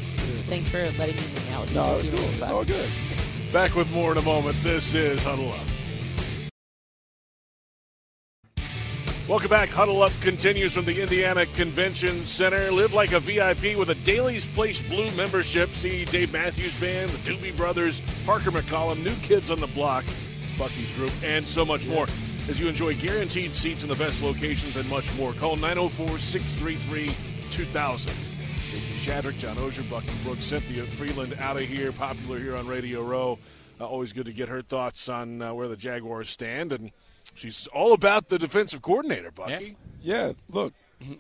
thanks 0.47 0.69
for 0.69 0.77
letting 0.97 1.15
me 1.15 1.21
hang 1.69 1.77
out 1.77 1.97
with 1.97 2.05
you. 2.05 2.09
No, 2.09 2.09
it's 2.09 2.09
It's 2.09 2.09
cool. 2.09 2.29
really 2.29 2.33
It's 2.41 2.49
all 2.49 2.65
good. 2.65 3.53
Back 3.53 3.75
with 3.75 3.91
more 3.91 4.11
in 4.11 4.17
a 4.17 4.21
moment. 4.21 4.55
This 4.63 4.93
is 4.93 5.23
Huddle 5.23 5.51
Up. 5.51 5.59
Welcome 9.27 9.49
back. 9.49 9.69
Huddle 9.69 10.01
Up 10.01 10.11
continues 10.21 10.73
from 10.73 10.85
the 10.85 11.01
Indiana 11.01 11.45
Convention 11.45 12.25
Center. 12.25 12.71
Live 12.71 12.93
like 12.93 13.11
a 13.11 13.19
VIP 13.19 13.77
with 13.77 13.91
a 13.91 13.95
Daly's 13.95 14.43
Place 14.43 14.79
Blue 14.79 15.09
membership. 15.11 15.69
See 15.73 16.03
Dave 16.05 16.33
Matthews 16.33 16.79
Band, 16.81 17.11
the 17.11 17.31
Doobie 17.31 17.55
Brothers, 17.55 18.01
Parker 18.25 18.49
McCollum, 18.49 19.03
New 19.03 19.13
Kids 19.17 19.51
on 19.51 19.59
the 19.59 19.67
Block, 19.67 20.03
Bucky's 20.57 20.91
Group, 20.95 21.11
and 21.23 21.45
so 21.45 21.63
much 21.63 21.85
more. 21.87 22.07
As 22.49 22.59
you 22.59 22.67
enjoy 22.67 22.95
guaranteed 22.95 23.53
seats 23.53 23.83
in 23.83 23.89
the 23.89 23.95
best 23.95 24.23
locations 24.23 24.75
and 24.75 24.89
much 24.89 25.05
more. 25.15 25.33
Call 25.33 25.55
904 25.57 26.17
633 26.17 27.13
2000. 27.51 28.28
Casey 29.09 29.37
John 29.39 29.55
Oehser, 29.55 29.89
Bucky 29.89 30.11
Brooks, 30.23 30.43
Cynthia 30.43 30.83
Frelund 30.83 31.39
out 31.41 31.55
of 31.55 31.63
here, 31.63 31.91
popular 31.91 32.37
here 32.37 32.55
on 32.55 32.67
Radio 32.67 33.01
Row. 33.01 33.39
Uh, 33.81 33.87
always 33.87 34.13
good 34.13 34.27
to 34.27 34.31
get 34.31 34.49
her 34.49 34.61
thoughts 34.61 35.09
on 35.09 35.41
uh, 35.41 35.51
where 35.51 35.67
the 35.67 35.75
Jaguars 35.75 36.29
stand. 36.29 36.71
And 36.71 36.91
she's 37.33 37.65
all 37.73 37.93
about 37.93 38.29
the 38.29 38.37
defensive 38.37 38.83
coordinator, 38.83 39.31
Bucky. 39.31 39.51
Yes. 39.51 39.75
Yeah, 39.99 40.33
look, 40.51 40.73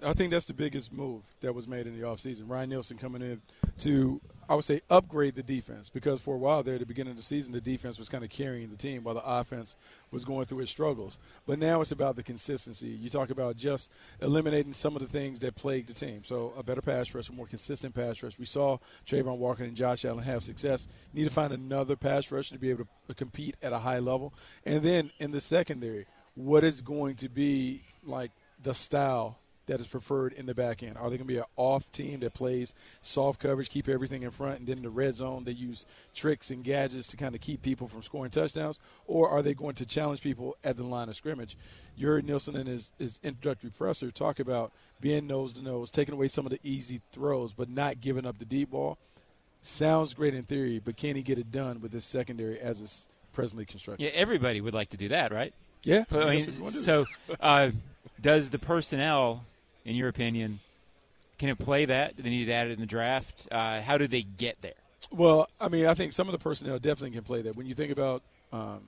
I 0.03 0.13
think 0.13 0.29
that's 0.29 0.45
the 0.45 0.53
biggest 0.53 0.93
move 0.93 1.23
that 1.41 1.55
was 1.55 1.67
made 1.67 1.87
in 1.87 1.99
the 1.99 2.05
offseason. 2.05 2.43
Ryan 2.45 2.69
Nielsen 2.69 2.97
coming 2.97 3.23
in 3.23 3.41
to, 3.79 4.21
I 4.49 4.55
would 4.55 4.65
say, 4.65 4.81
upgrade 4.89 5.35
the 5.35 5.43
defense 5.43 5.89
because 5.89 6.19
for 6.19 6.33
a 6.33 6.37
while 6.39 6.63
there 6.63 6.73
at 6.73 6.79
the 6.79 6.85
beginning 6.87 7.11
of 7.11 7.17
the 7.17 7.23
season, 7.23 7.53
the 7.53 7.61
defense 7.61 7.99
was 7.99 8.09
kind 8.09 8.23
of 8.23 8.31
carrying 8.31 8.71
the 8.71 8.75
team 8.75 9.03
while 9.03 9.13
the 9.13 9.23
offense 9.23 9.75
was 10.09 10.25
going 10.25 10.45
through 10.45 10.61
its 10.61 10.71
struggles. 10.71 11.19
But 11.45 11.59
now 11.59 11.81
it's 11.81 11.91
about 11.91 12.15
the 12.15 12.23
consistency. 12.23 12.87
You 12.87 13.11
talk 13.11 13.29
about 13.29 13.57
just 13.57 13.91
eliminating 14.21 14.73
some 14.73 14.95
of 14.95 15.03
the 15.03 15.07
things 15.07 15.37
that 15.39 15.55
plague 15.55 15.85
the 15.85 15.93
team. 15.93 16.23
So 16.25 16.51
a 16.57 16.63
better 16.63 16.81
pass 16.81 17.13
rush, 17.13 17.29
a 17.29 17.31
more 17.31 17.45
consistent 17.45 17.93
pass 17.93 18.23
rush. 18.23 18.39
We 18.39 18.45
saw 18.45 18.79
Travon 19.05 19.37
Walker 19.37 19.63
and 19.63 19.77
Josh 19.77 20.03
Allen 20.03 20.23
have 20.23 20.41
success. 20.41 20.87
Need 21.13 21.25
to 21.25 21.29
find 21.29 21.53
another 21.53 21.95
pass 21.95 22.31
rush 22.31 22.49
to 22.49 22.57
be 22.57 22.71
able 22.71 22.85
to 22.85 22.89
uh, 23.11 23.13
compete 23.13 23.55
at 23.61 23.71
a 23.71 23.77
high 23.77 23.99
level. 23.99 24.33
And 24.65 24.81
then 24.81 25.11
in 25.19 25.29
the 25.29 25.41
secondary, 25.41 26.07
what 26.33 26.63
is 26.63 26.81
going 26.81 27.17
to 27.17 27.29
be 27.29 27.83
like 28.03 28.31
the 28.63 28.73
style 28.73 29.37
that 29.69 29.79
is 29.79 29.87
preferred 29.87 30.33
in 30.33 30.45
the 30.45 30.53
back 30.53 30.83
end? 30.83 30.97
Are 30.97 31.09
they 31.09 31.17
going 31.17 31.27
to 31.27 31.33
be 31.33 31.37
an 31.37 31.45
off 31.55 31.91
team 31.91 32.19
that 32.19 32.33
plays 32.33 32.73
soft 33.01 33.39
coverage, 33.39 33.69
keep 33.69 33.87
everything 33.87 34.23
in 34.23 34.31
front, 34.31 34.59
and 34.59 34.67
then 34.67 34.77
in 34.77 34.83
the 34.83 34.89
red 34.89 35.15
zone 35.15 35.45
they 35.45 35.53
use 35.53 35.85
tricks 36.13 36.49
and 36.49 36.63
gadgets 36.63 37.07
to 37.07 37.17
kind 37.17 37.33
of 37.33 37.41
keep 37.41 37.61
people 37.61 37.87
from 37.87 38.03
scoring 38.03 38.31
touchdowns? 38.31 38.79
Or 39.07 39.29
are 39.29 39.41
they 39.41 39.53
going 39.53 39.75
to 39.75 39.85
challenge 39.85 40.21
people 40.21 40.57
at 40.63 40.75
the 40.75 40.83
line 40.83 41.07
of 41.07 41.15
scrimmage? 41.15 41.55
You 41.95 42.07
heard 42.07 42.25
Nielsen 42.25 42.55
in 42.55 42.67
his, 42.67 42.91
his 42.99 43.19
introductory 43.23 43.69
presser 43.69 44.11
talk 44.11 44.39
about 44.39 44.71
being 44.99 45.27
nose 45.27 45.53
to 45.53 45.61
nose, 45.61 45.91
taking 45.91 46.13
away 46.13 46.27
some 46.27 46.45
of 46.45 46.51
the 46.51 46.59
easy 46.63 47.01
throws, 47.11 47.53
but 47.53 47.69
not 47.69 48.01
giving 48.01 48.25
up 48.25 48.39
the 48.39 48.45
deep 48.45 48.71
ball. 48.71 48.97
Sounds 49.61 50.13
great 50.13 50.33
in 50.33 50.43
theory, 50.43 50.81
but 50.83 50.97
can 50.97 51.15
he 51.15 51.21
get 51.21 51.37
it 51.37 51.51
done 51.51 51.81
with 51.81 51.93
his 51.93 52.05
secondary 52.05 52.59
as 52.59 52.81
it's 52.81 53.07
presently 53.33 53.65
constructed? 53.65 54.03
Yeah, 54.03 54.11
everybody 54.11 54.61
would 54.61 54.73
like 54.73 54.89
to 54.89 54.97
do 54.97 55.09
that, 55.09 55.31
right? 55.31 55.53
Yeah. 55.83 56.05
But, 56.09 56.27
I 56.27 56.35
mean, 56.35 56.71
so 56.71 57.05
uh, 57.39 57.71
does 58.21 58.49
the 58.49 58.59
personnel 58.59 59.45
in 59.89 59.95
your 59.95 60.07
opinion, 60.07 60.59
can 61.39 61.49
it 61.49 61.57
play 61.57 61.85
that? 61.85 62.15
Do 62.15 62.21
they 62.21 62.29
need 62.29 62.45
to 62.45 62.53
add 62.53 62.67
it 62.67 62.73
in 62.73 62.79
the 62.79 62.85
draft? 62.85 63.47
Uh, 63.51 63.81
how 63.81 63.97
do 63.97 64.07
they 64.07 64.21
get 64.21 64.61
there? 64.61 64.73
Well, 65.11 65.49
I 65.59 65.67
mean, 65.67 65.87
I 65.87 65.95
think 65.95 66.13
some 66.13 66.27
of 66.27 66.31
the 66.31 66.37
personnel 66.37 66.77
definitely 66.77 67.11
can 67.11 67.23
play 67.23 67.41
that. 67.41 67.55
When 67.55 67.65
you 67.65 67.73
think 67.73 67.91
about 67.91 68.21
um, 68.53 68.81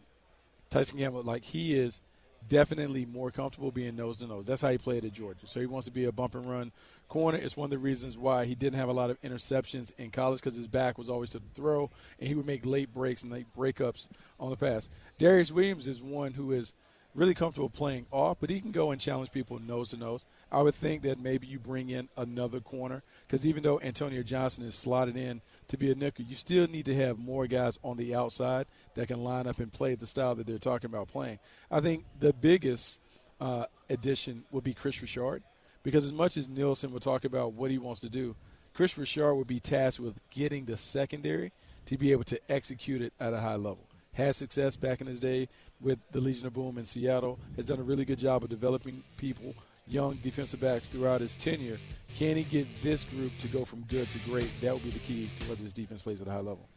Tyson 0.70 1.00
Campbell, 1.00 1.24
like 1.24 1.44
he 1.44 1.74
is 1.74 2.02
definitely 2.48 3.06
more 3.06 3.32
comfortable 3.32 3.72
being 3.72 3.96
nose 3.96 4.20
to 4.20 4.28
nose. 4.28 4.46
That's 4.46 4.62
how 4.62 4.70
he 4.70 4.78
played 4.78 5.04
at 5.04 5.14
Georgia. 5.14 5.48
So 5.48 5.60
he 5.60 5.66
wants 5.66 5.86
to 5.86 5.92
be 5.92 6.06
a 6.06 6.12
bump 6.12 6.36
and 6.36 6.46
run 6.46 6.72
corner. 7.10 7.40
It's 7.40 7.58
one 7.58 7.66
of 7.66 7.72
the 7.72 7.80
reasons 7.80 8.16
why 8.16 8.46
he 8.46 8.54
didn't 8.54 8.78
have 8.78 8.90
a 8.90 8.94
lot 8.94 9.10
of 9.10 9.20
interceptions 9.24 9.94
in 9.98 10.12
college 10.12 10.40
because 10.40 10.56
his 10.56 10.68
back 10.68 11.00
was 11.00 11.10
always 11.10 11.32
to 11.32 11.40
the 11.40 11.50
throw, 11.56 11.90
and 12.20 12.28
he 12.28 12.36
would 12.36 12.46
make 12.46 12.64
late 12.64 12.94
breaks 12.94 13.24
and 13.24 13.32
late 13.32 13.48
breakups 13.58 14.08
on 14.40 14.52
the 14.52 14.56
pass. 14.56 14.88
Darious 15.20 15.52
Williams 15.52 15.88
is 15.88 16.00
one 16.00 16.34
who 16.34 16.52
is– 16.52 16.74
really 17.14 17.34
comfortable 17.34 17.70
playing 17.70 18.06
off, 18.12 18.38
but 18.40 18.50
he 18.50 18.62
can 18.62 18.72
go 18.72 18.92
and 18.92 19.02
challenge 19.02 19.32
people 19.32 19.60
nose 19.60 19.90
to 19.90 19.98
nose. 19.98 20.26
I 20.52 20.62
would 20.62 20.76
think 20.76 21.02
that 21.04 21.20
maybe 21.20 21.48
you 21.48 21.60
bring 21.60 21.90
in 21.90 22.10
another 22.18 22.60
corner 22.60 23.04
because 23.24 23.46
even 23.46 23.64
though 23.64 23.80
Antonio 23.82 24.24
Johnson 24.24 24.64
is 24.64 24.76
slotted 24.76 25.18
in 25.18 25.42
to 25.68 25.78
be 25.78 25.92
a 25.92 25.96
nickel, 25.96 26.26
you 26.26 26.36
still 26.36 26.68
need 26.68 26.86
to 26.86 26.96
have 26.96 27.20
more 27.20 27.48
guys 27.48 27.80
on 27.84 27.98
the 27.98 28.16
outside 28.16 28.66
that 28.96 29.08
can 29.08 29.24
line 29.24 29.48
up 29.48 29.60
and 29.60 29.72
play 29.72 29.96
the 29.96 30.08
style 30.08 30.36
that 30.36 30.48
they're 30.48 30.58
talking 30.58 30.90
about 30.90 31.10
playing. 31.10 31.40
I 31.70 31.82
think 31.82 32.06
the 32.20 32.34
biggest 32.34 33.00
uh, 33.40 33.66
addition 33.90 34.44
would 34.52 34.64
be 34.64 34.74
Kris 34.74 35.02
Richard 35.02 35.44
because 35.84 36.06
as 36.06 36.14
much 36.14 36.38
as 36.38 36.48
Nielsen 36.48 36.92
will 36.92 37.00
talk 37.00 37.26
about 37.26 37.54
what 37.54 37.72
he 37.72 37.78
wants 37.78 38.02
to 38.02 38.10
do, 38.10 38.36
Kris 38.74 38.98
Richard 38.98 39.36
would 39.36 39.48
be 39.48 39.60
tasked 39.60 40.00
with 40.00 40.18
getting 40.30 40.66
the 40.66 40.78
secondary 40.78 41.52
to 41.88 41.98
be 41.98 42.12
able 42.12 42.24
to 42.26 42.40
execute 42.50 43.02
it 43.02 43.12
at 43.20 43.34
a 43.34 43.40
high 43.40 43.56
level 43.56 43.86
had 44.14 44.36
success 44.36 44.76
back 44.76 45.02
in 45.02 45.08
his 45.08 45.20
day 45.20 45.48
with 45.80 46.00
the 46.12 46.20
Legion 46.20 46.48
of 46.48 46.54
Boom 46.54 46.78
in 46.78 46.86
Seattle, 46.86 47.40
has 47.56 47.66
done 47.66 47.80
a 47.80 47.84
really 47.84 48.06
good 48.06 48.20
job 48.20 48.44
of 48.44 48.50
developing 48.50 49.04
people, 49.18 49.56
young 49.88 50.16
defensive 50.22 50.60
backs 50.60 50.88
throughout 50.88 51.22
his 51.22 51.36
tenure. 51.36 51.80
Can 52.16 52.38
he 52.38 52.44
get 52.44 52.68
this 52.84 53.04
group 53.04 53.32
to 53.40 53.48
go 53.48 53.66
from 53.66 53.82
good 53.82 54.08
to 54.12 54.20
great? 54.30 54.50
That 54.62 54.74
would 54.74 54.84
be 54.84 54.90
the 54.90 55.00
key 55.00 55.30
to 55.40 55.50
whether 55.50 55.64
this 55.64 55.74
defense 55.74 56.02
plays 56.02 56.22
at 56.22 56.28
a 56.28 56.32
high 56.32 56.38
level. 56.38 56.68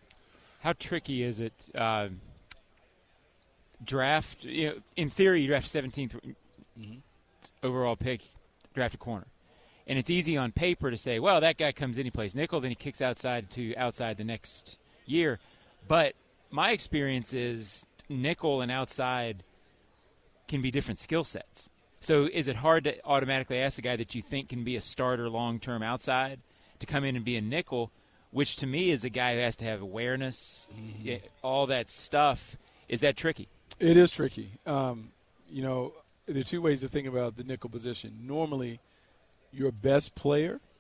How 0.61 0.73
tricky 0.73 1.23
is 1.23 1.41
it? 1.41 1.53
Uh, 1.75 2.09
draft, 3.85 4.45
you 4.45 4.69
know, 4.69 4.75
in 4.97 5.11
theory, 5.11 5.43
you 5.43 5.49
draft 5.49 5.67
17th 5.67 6.19
mm-hmm. 6.79 6.95
overall 7.63 7.97
pick, 7.97 8.23
draft 8.75 8.95
a 8.95 8.99
corner. 8.99 9.27
And 9.87 9.99
it's 9.99 10.09
easy 10.09 10.37
on 10.37 10.53
paper 10.53 10.91
to 10.91 10.97
say, 10.97 11.19
well, 11.19 11.41
that 11.43 11.59
guy 11.59 11.73
comes 11.73 11.99
in, 11.99 12.05
he 12.05 12.11
plays 12.11 12.35
nickel, 12.35 12.61
then 12.61 12.71
he 12.71 12.75
kicks 12.75 13.03
outside 13.03 13.51
to 13.51 13.75
outside 13.77 14.17
the 14.17 14.25
next 14.25 14.79
year. 15.05 15.39
But 15.87 16.15
my 16.55 16.71
experience 16.71 17.35
is 17.35 17.85
nickel 18.09 18.61
and 18.61 18.71
outside 18.71 19.43
can 20.47 20.63
be 20.63 20.71
different 20.71 21.01
skill 21.01 21.25
sets. 21.25 21.69
So 21.99 22.29
is 22.33 22.47
it 22.47 22.55
hard 22.55 22.85
to 22.85 22.95
automatically 23.05 23.59
ask 23.59 23.77
a 23.77 23.83
guy 23.83 23.97
that 23.97 24.15
you 24.15 24.23
think 24.23 24.51
can 24.51 24.63
be 24.63 24.77
a 24.77 24.81
starter 24.81 25.29
long 25.29 25.59
term 25.59 25.83
outside 25.83 26.39
to 26.79 26.87
come 26.87 27.03
in 27.03 27.17
and 27.17 27.25
be 27.25 27.37
a 27.37 27.41
nickel, 27.41 27.91
which 28.31 28.55
to 28.57 28.69
me 28.69 28.93
is 28.93 29.05
a 29.05 29.11
guy 29.11 29.35
who 29.35 29.41
has 29.41 29.57
to 29.57 29.65
have 29.65 29.83
awareness, 29.83 30.69
mm-hmm. 30.73 31.27
all 31.43 31.67
that 31.67 31.91
stuff. 31.91 32.57
Is 32.89 33.01
that 33.01 33.17
tricky? 33.17 33.49
It 33.81 33.97
is 33.97 34.13
tricky. 34.13 34.53
Um, 34.65 35.11
you 35.51 35.63
know, 35.63 35.93
there 36.27 36.41
are 36.41 36.45
two 36.45 36.63
ways 36.63 36.79
to 36.81 36.89
think 36.89 37.09
about 37.09 37.37
the 37.37 37.43
nickel 37.43 37.69
position. 37.69 38.13
Normally, 38.23 38.79
your 39.51 39.73
best 39.73 40.15
player– 40.15 40.61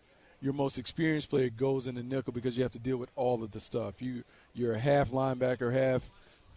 your 0.44 0.52
most 0.52 0.76
experienced 0.76 1.30
player 1.30 1.48
goes 1.48 1.86
in 1.86 1.94
the 1.94 2.02
nickel 2.02 2.30
because 2.30 2.54
you 2.54 2.62
have 2.62 2.72
to 2.72 2.78
deal 2.78 2.98
with 2.98 3.08
all 3.16 3.42
of 3.42 3.50
the 3.50 3.58
stuff. 3.58 4.02
You 4.02 4.24
you're 4.52 4.74
a 4.74 4.78
half 4.78 5.10
linebacker, 5.10 5.72
half 5.72 6.02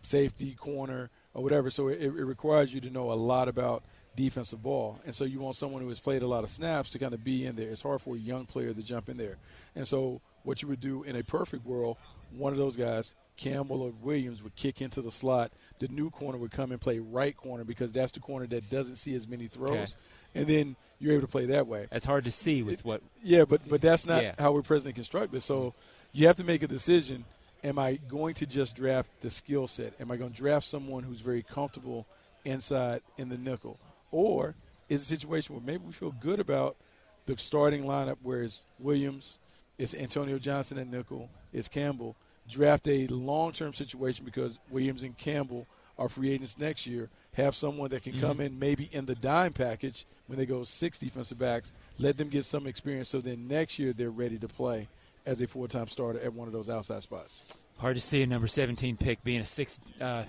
safety, 0.01 0.55
corner, 0.59 1.09
or 1.33 1.41
whatever. 1.41 1.71
So 1.71 1.87
it, 1.87 2.01
it 2.01 2.11
requires 2.11 2.73
you 2.73 2.81
to 2.81 2.89
know 2.89 3.13
a 3.13 3.15
lot 3.15 3.47
about 3.47 3.83
defensive 4.17 4.61
ball, 4.61 4.99
and 5.05 5.15
so 5.15 5.23
you 5.23 5.39
want 5.39 5.55
someone 5.55 5.81
who 5.81 5.87
has 5.87 6.01
played 6.01 6.21
a 6.21 6.27
lot 6.27 6.43
of 6.43 6.49
snaps 6.49 6.89
to 6.89 6.99
kind 6.99 7.13
of 7.13 7.23
be 7.23 7.45
in 7.45 7.55
there. 7.55 7.69
It's 7.69 7.81
hard 7.81 8.01
for 8.01 8.15
a 8.15 8.19
young 8.19 8.45
player 8.45 8.73
to 8.73 8.83
jump 8.83 9.07
in 9.07 9.15
there, 9.15 9.37
and 9.73 9.87
so 9.87 10.19
what 10.43 10.61
you 10.61 10.67
would 10.67 10.81
do 10.81 11.03
in 11.03 11.15
a 11.15 11.23
perfect 11.23 11.65
world, 11.65 11.95
one 12.35 12.51
of 12.51 12.59
those 12.59 12.75
guys 12.75 13.15
Campbell 13.37 13.81
or 13.81 13.93
Williams 14.01 14.43
would 14.43 14.55
kick 14.55 14.81
into 14.81 15.01
the 15.01 15.11
slot. 15.11 15.51
The 15.79 15.87
new 15.87 16.09
corner 16.09 16.37
would 16.37 16.51
come 16.51 16.71
and 16.71 16.81
play 16.81 16.99
right 16.99 17.35
corner 17.35 17.63
because 17.63 17.91
that's 17.91 18.11
the 18.11 18.19
corner 18.19 18.47
that 18.47 18.69
doesn't 18.69 18.97
see 18.97 19.15
as 19.15 19.27
many 19.27 19.47
throws. 19.47 19.71
Okay. 19.71 19.93
And 20.35 20.47
then 20.47 20.75
you're 20.99 21.13
able 21.13 21.21
to 21.21 21.31
play 21.31 21.45
that 21.47 21.67
way. 21.67 21.87
That's 21.91 22.05
hard 22.05 22.25
to 22.25 22.31
see 22.31 22.63
with 22.63 22.83
what. 22.83 23.01
Yeah, 23.23 23.45
but 23.45 23.61
but 23.69 23.81
that's 23.81 24.05
not 24.05 24.23
yeah. 24.23 24.33
how 24.37 24.51
we're 24.51 24.63
presently 24.63 24.93
constructed. 24.93 25.41
So 25.41 25.73
you 26.11 26.27
have 26.27 26.35
to 26.37 26.43
make 26.43 26.63
a 26.63 26.67
decision. 26.67 27.25
Am 27.63 27.79
I 27.79 27.99
going 28.07 28.35
to 28.35 28.45
just 28.45 28.75
draft 28.75 29.09
the 29.21 29.29
skill 29.29 29.67
set? 29.67 29.93
Am 29.99 30.11
I 30.11 30.17
going 30.17 30.31
to 30.31 30.37
draft 30.37 30.67
someone 30.67 31.03
who's 31.03 31.21
very 31.21 31.41
comfortable 31.43 32.05
inside 32.45 33.01
in 33.17 33.29
the 33.29 33.37
nickel, 33.37 33.79
or 34.11 34.55
is 34.89 35.01
a 35.01 35.05
situation 35.05 35.55
where 35.55 35.63
maybe 35.63 35.83
we 35.85 35.91
feel 35.91 36.13
good 36.21 36.39
about 36.39 36.77
the 37.25 37.35
starting 37.37 37.83
lineup, 37.83 38.17
where 38.21 38.43
it's 38.43 38.61
Williams, 38.79 39.37
it's 39.77 39.93
Antonio 39.93 40.39
Johnson 40.39 40.77
at 40.77 40.87
nickel, 40.87 41.29
it's 41.51 41.67
Campbell. 41.67 42.15
Draft 42.49 42.87
a 42.87 43.07
long-term 43.07 43.73
situation 43.73 44.25
because 44.25 44.57
Williams 44.69 45.03
and 45.03 45.17
Campbell 45.17 45.67
are 45.97 46.09
free 46.09 46.31
agents 46.31 46.57
next 46.57 46.85
year, 46.85 47.09
have 47.33 47.55
someone 47.55 47.89
that 47.89 48.03
can 48.03 48.13
mm-hmm. 48.13 48.21
come 48.21 48.41
in 48.41 48.57
maybe 48.57 48.89
in 48.91 49.05
the 49.05 49.15
dime 49.15 49.53
package 49.53 50.05
when 50.27 50.37
they 50.37 50.45
go 50.45 50.63
six 50.63 50.97
defensive 50.97 51.37
backs, 51.37 51.73
let 51.99 52.17
them 52.17 52.29
get 52.29 52.45
some 52.45 52.67
experience 52.67 53.09
so 53.09 53.19
then 53.19 53.47
next 53.47 53.79
year 53.79 53.93
they're 53.93 54.09
ready 54.09 54.37
to 54.37 54.47
play 54.47 54.87
as 55.25 55.41
a 55.41 55.47
full 55.47 55.67
time 55.67 55.87
starter 55.87 56.19
at 56.19 56.33
one 56.33 56.47
of 56.47 56.53
those 56.53 56.69
outside 56.69 57.03
spots. 57.03 57.43
Hard 57.77 57.95
to 57.95 58.01
see 58.01 58.23
a 58.23 58.27
number 58.27 58.47
17 58.47 58.97
pick 58.97 59.23
being 59.23 59.41
a 59.41 59.45
six 59.45 59.79
uh, 60.01 60.23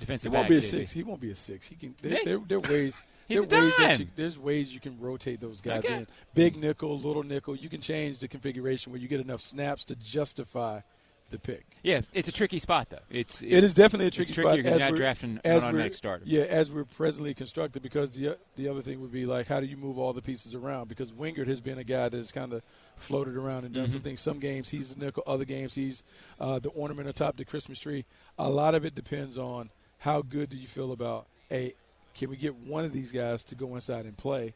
defensive 0.00 0.32
he 0.32 0.36
won't 0.36 0.44
back. 0.44 0.50
be 0.50 0.56
a 0.56 0.62
six. 0.62 0.92
He 0.92 1.02
won't 1.02 1.20
be 1.20 1.30
a 1.30 1.36
six. 1.36 1.66
He 1.66 1.74
can. 1.74 1.94
There, 2.00 2.18
there, 2.24 2.38
there 2.46 2.58
are 2.58 2.72
ways. 2.72 3.02
there 3.28 3.42
ways 3.42 3.74
that 3.76 4.00
you, 4.00 4.06
there's 4.16 4.38
ways 4.38 4.72
you 4.72 4.80
can 4.80 4.98
rotate 4.98 5.38
those 5.38 5.60
guys 5.60 5.84
okay. 5.84 5.96
in. 5.96 6.06
Big 6.34 6.56
nickel, 6.56 6.98
little 6.98 7.22
nickel. 7.22 7.54
You 7.54 7.68
can 7.68 7.82
change 7.82 8.20
the 8.20 8.28
configuration 8.28 8.90
where 8.90 9.00
you 9.00 9.06
get 9.06 9.20
enough 9.20 9.42
snaps 9.42 9.84
to 9.84 9.96
justify– 9.96 10.80
the 11.30 11.38
pick. 11.38 11.64
Yeah, 11.82 12.00
it's 12.12 12.28
a 12.28 12.32
tricky 12.32 12.58
spot 12.58 12.88
though. 12.90 12.98
It's, 13.10 13.40
it's 13.40 13.52
it 13.52 13.64
is 13.64 13.74
definitely 13.74 14.06
a 14.06 14.10
tricky 14.10 14.30
it's 14.30 14.40
spot 14.40 14.56
because 14.56 14.78
you're 14.78 14.90
not 14.90 14.96
drafting 14.96 15.40
as 15.44 15.62
an 15.62 15.68
automatic 15.68 15.94
starter. 15.94 16.24
Yeah, 16.26 16.42
as 16.42 16.70
we're 16.70 16.84
presently 16.84 17.34
constructed, 17.34 17.82
because 17.82 18.10
the 18.10 18.36
the 18.56 18.68
other 18.68 18.82
thing 18.82 19.00
would 19.00 19.12
be 19.12 19.26
like, 19.26 19.46
how 19.46 19.60
do 19.60 19.66
you 19.66 19.76
move 19.76 19.98
all 19.98 20.12
the 20.12 20.22
pieces 20.22 20.54
around? 20.54 20.88
Because 20.88 21.12
Wingard 21.12 21.48
has 21.48 21.60
been 21.60 21.78
a 21.78 21.84
guy 21.84 22.08
that's 22.08 22.32
kind 22.32 22.52
of 22.52 22.62
floated 22.96 23.36
around 23.36 23.64
and 23.64 23.74
done 23.74 23.84
mm-hmm. 23.84 23.92
some 23.92 24.02
things. 24.02 24.20
Some 24.20 24.38
games 24.38 24.68
he's 24.68 24.94
the 24.94 25.04
nickel, 25.04 25.22
other 25.26 25.44
games 25.44 25.74
he's 25.74 26.02
uh, 26.40 26.58
the 26.58 26.70
ornament 26.70 27.08
atop 27.08 27.36
the 27.36 27.44
Christmas 27.44 27.78
tree. 27.78 28.04
A 28.38 28.48
lot 28.48 28.74
of 28.74 28.84
it 28.84 28.94
depends 28.94 29.38
on 29.38 29.70
how 29.98 30.22
good 30.22 30.50
do 30.50 30.56
you 30.56 30.66
feel 30.66 30.92
about 30.92 31.26
a. 31.50 31.74
Can 32.14 32.30
we 32.30 32.36
get 32.36 32.56
one 32.56 32.84
of 32.84 32.92
these 32.92 33.12
guys 33.12 33.44
to 33.44 33.54
go 33.54 33.76
inside 33.76 34.04
and 34.04 34.16
play? 34.16 34.54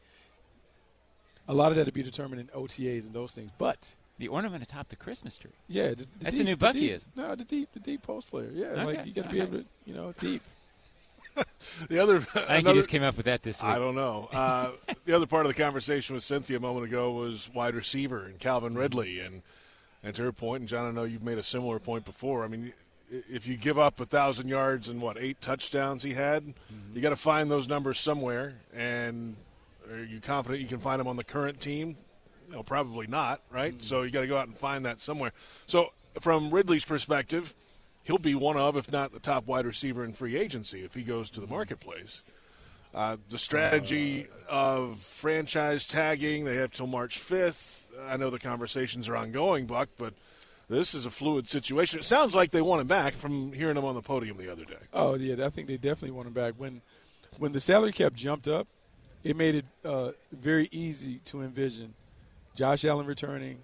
A 1.49 1.55
lot 1.55 1.71
of 1.71 1.77
that 1.77 1.85
to 1.85 1.93
be 1.93 2.03
determined 2.03 2.41
in 2.41 2.47
OTAs 2.49 3.05
and 3.05 3.13
those 3.13 3.33
things, 3.33 3.51
but 3.59 3.95
the 4.23 4.29
ornament 4.29 4.63
atop 4.63 4.89
the 4.89 4.95
Christmas 4.95 5.37
tree. 5.37 5.51
Yeah, 5.67 5.89
the, 5.89 5.97
the 5.97 6.07
that's 6.21 6.37
deep, 6.37 6.43
a 6.43 6.45
new 6.45 6.57
Bucky 6.57 6.81
deep, 6.81 6.93
is. 6.93 7.07
No, 7.17 7.35
the 7.35 7.43
deep, 7.43 7.69
the 7.73 7.81
deep 7.81 8.03
post 8.03 8.31
player. 8.31 8.51
Yeah, 8.53 8.67
okay. 8.67 8.85
like 8.85 9.07
you 9.07 9.13
got 9.13 9.25
to 9.25 9.31
be 9.31 9.41
able 9.41 9.59
to, 9.59 9.65
you 9.85 9.95
know, 9.95 10.15
deep. 10.21 10.43
the 11.89 11.99
other, 11.99 12.19
I 12.19 12.21
think 12.21 12.37
another, 12.37 12.71
he 12.71 12.79
just 12.79 12.89
came 12.89 13.03
up 13.03 13.17
with 13.17 13.27
that 13.27 13.43
this 13.43 13.61
week. 13.61 13.69
I 13.73 13.79
don't 13.79 13.97
know. 13.97 14.29
Uh, 14.33 14.71
the 15.07 15.13
other 15.13 15.27
part 15.27 15.45
of 15.45 15.53
the 15.53 15.61
conversation 15.61 16.15
with 16.15 16.23
Cynthia 16.23 16.59
a 16.59 16.61
moment 16.61 16.87
ago 16.87 17.11
was 17.11 17.51
wide 17.53 17.75
receiver 17.75 18.25
and 18.25 18.39
Calvin 18.39 18.77
Ridley, 18.77 19.19
and 19.19 19.43
and 20.05 20.15
to 20.15 20.23
her 20.23 20.33
point, 20.33 20.61
and 20.61 20.69
John, 20.69 20.87
I 20.87 20.93
know 20.93 21.03
you've 21.03 21.25
made 21.25 21.39
a 21.39 21.43
similar 21.43 21.81
point 21.81 22.05
before. 22.05 22.45
I 22.45 22.47
mean, 22.47 22.73
if 23.11 23.49
you 23.49 23.57
give 23.57 23.77
up 23.77 23.99
a 23.99 24.05
thousand 24.05 24.47
yards 24.47 24.87
and 24.87 25.01
what 25.01 25.19
eight 25.19 25.41
touchdowns 25.41 26.05
he 26.05 26.15
had, 26.15 26.45
mm-hmm. 26.45 26.95
you 26.95 27.03
got 27.03 27.11
to 27.11 27.17
find 27.17 27.51
those 27.51 27.67
numbers 27.67 27.99
somewhere, 27.99 28.55
and 28.73 29.35
Are 29.91 30.05
you 30.05 30.21
confident 30.21 30.63
you 30.63 30.69
can 30.69 30.79
find 30.79 31.01
them 31.01 31.09
on 31.09 31.17
the 31.17 31.25
current 31.25 31.61
team? 31.61 31.97
No, 32.53 32.63
probably 32.63 33.07
not, 33.07 33.41
right? 33.51 33.73
Mm-hmm. 33.73 33.83
So 33.83 34.03
you 34.03 34.11
got 34.11 34.21
to 34.21 34.27
go 34.27 34.37
out 34.37 34.47
and 34.47 34.57
find 34.57 34.85
that 34.85 35.01
somewhere. 35.01 35.33
So 35.67 35.93
from 36.21 36.51
Ridley's 36.51 36.85
perspective, 36.85 37.55
he'll 38.05 38.19
be 38.19 38.35
one 38.35 38.57
of, 38.57 38.77
if 38.77 38.93
not 38.93 39.13
the 39.13 39.21
top 39.21 39.47
wide 39.47 39.65
receiver 39.65 40.05
in 40.05 40.13
free 40.13 40.37
agency 40.37 40.85
if 40.85 40.95
he 40.95 41.03
goes 41.03 41.31
to 41.31 41.41
the 41.41 41.47
marketplace. 41.47 42.23
Uh, 42.95 43.17
the 43.31 43.39
strategy 43.39 44.27
of 44.49 44.99
franchise 44.99 45.87
tagging, 45.87 46.45
they 46.45 46.57
have 46.57 46.73
till 46.73 46.87
March 46.87 47.19
5th. 47.19 47.87
I 48.07 48.19
know 48.19 48.29
the 48.29 48.39
conversations 48.39 49.09
are 49.09 49.17
ongoing, 49.17 49.65
Buck, 49.65 49.89
but 49.97 50.13
this 50.69 50.95
is 50.95 51.07
a 51.07 51.11
fluid 51.11 51.49
situation. 51.49 52.01
It 52.01 52.05
sounds 52.05 52.35
like 52.35 52.51
they 52.51 52.61
want 52.61 52.83
him 52.83 52.87
back 52.87 53.15
from 53.15 53.53
hearing 53.53 53.79
him 53.79 53.85
on 53.87 53.95
the 53.95 54.03
podium 54.03 54.37
the 54.37 54.53
other 54.53 54.65
day. 54.65 54.77
Oh 54.93 55.15
yeah, 55.15 55.47
I 55.47 55.49
think 55.49 55.69
they 55.69 55.77
definitely 55.77 56.11
want 56.11 56.29
him 56.29 56.35
back. 56.35 56.55
When 56.59 56.83
when 57.39 57.53
the 57.53 57.61
salary 57.61 57.93
cap 57.93 58.15
jumped 58.15 58.49
up, 58.49 58.67
it 59.25 59.37
made 59.37 59.55
it 59.55 59.65
uh, 59.85 60.13
very 60.31 60.69
easy 60.71 61.19
to 61.27 61.43
envision 61.43 61.95
Josh 62.55 62.85
Allen 62.85 63.07
returning, 63.07 63.59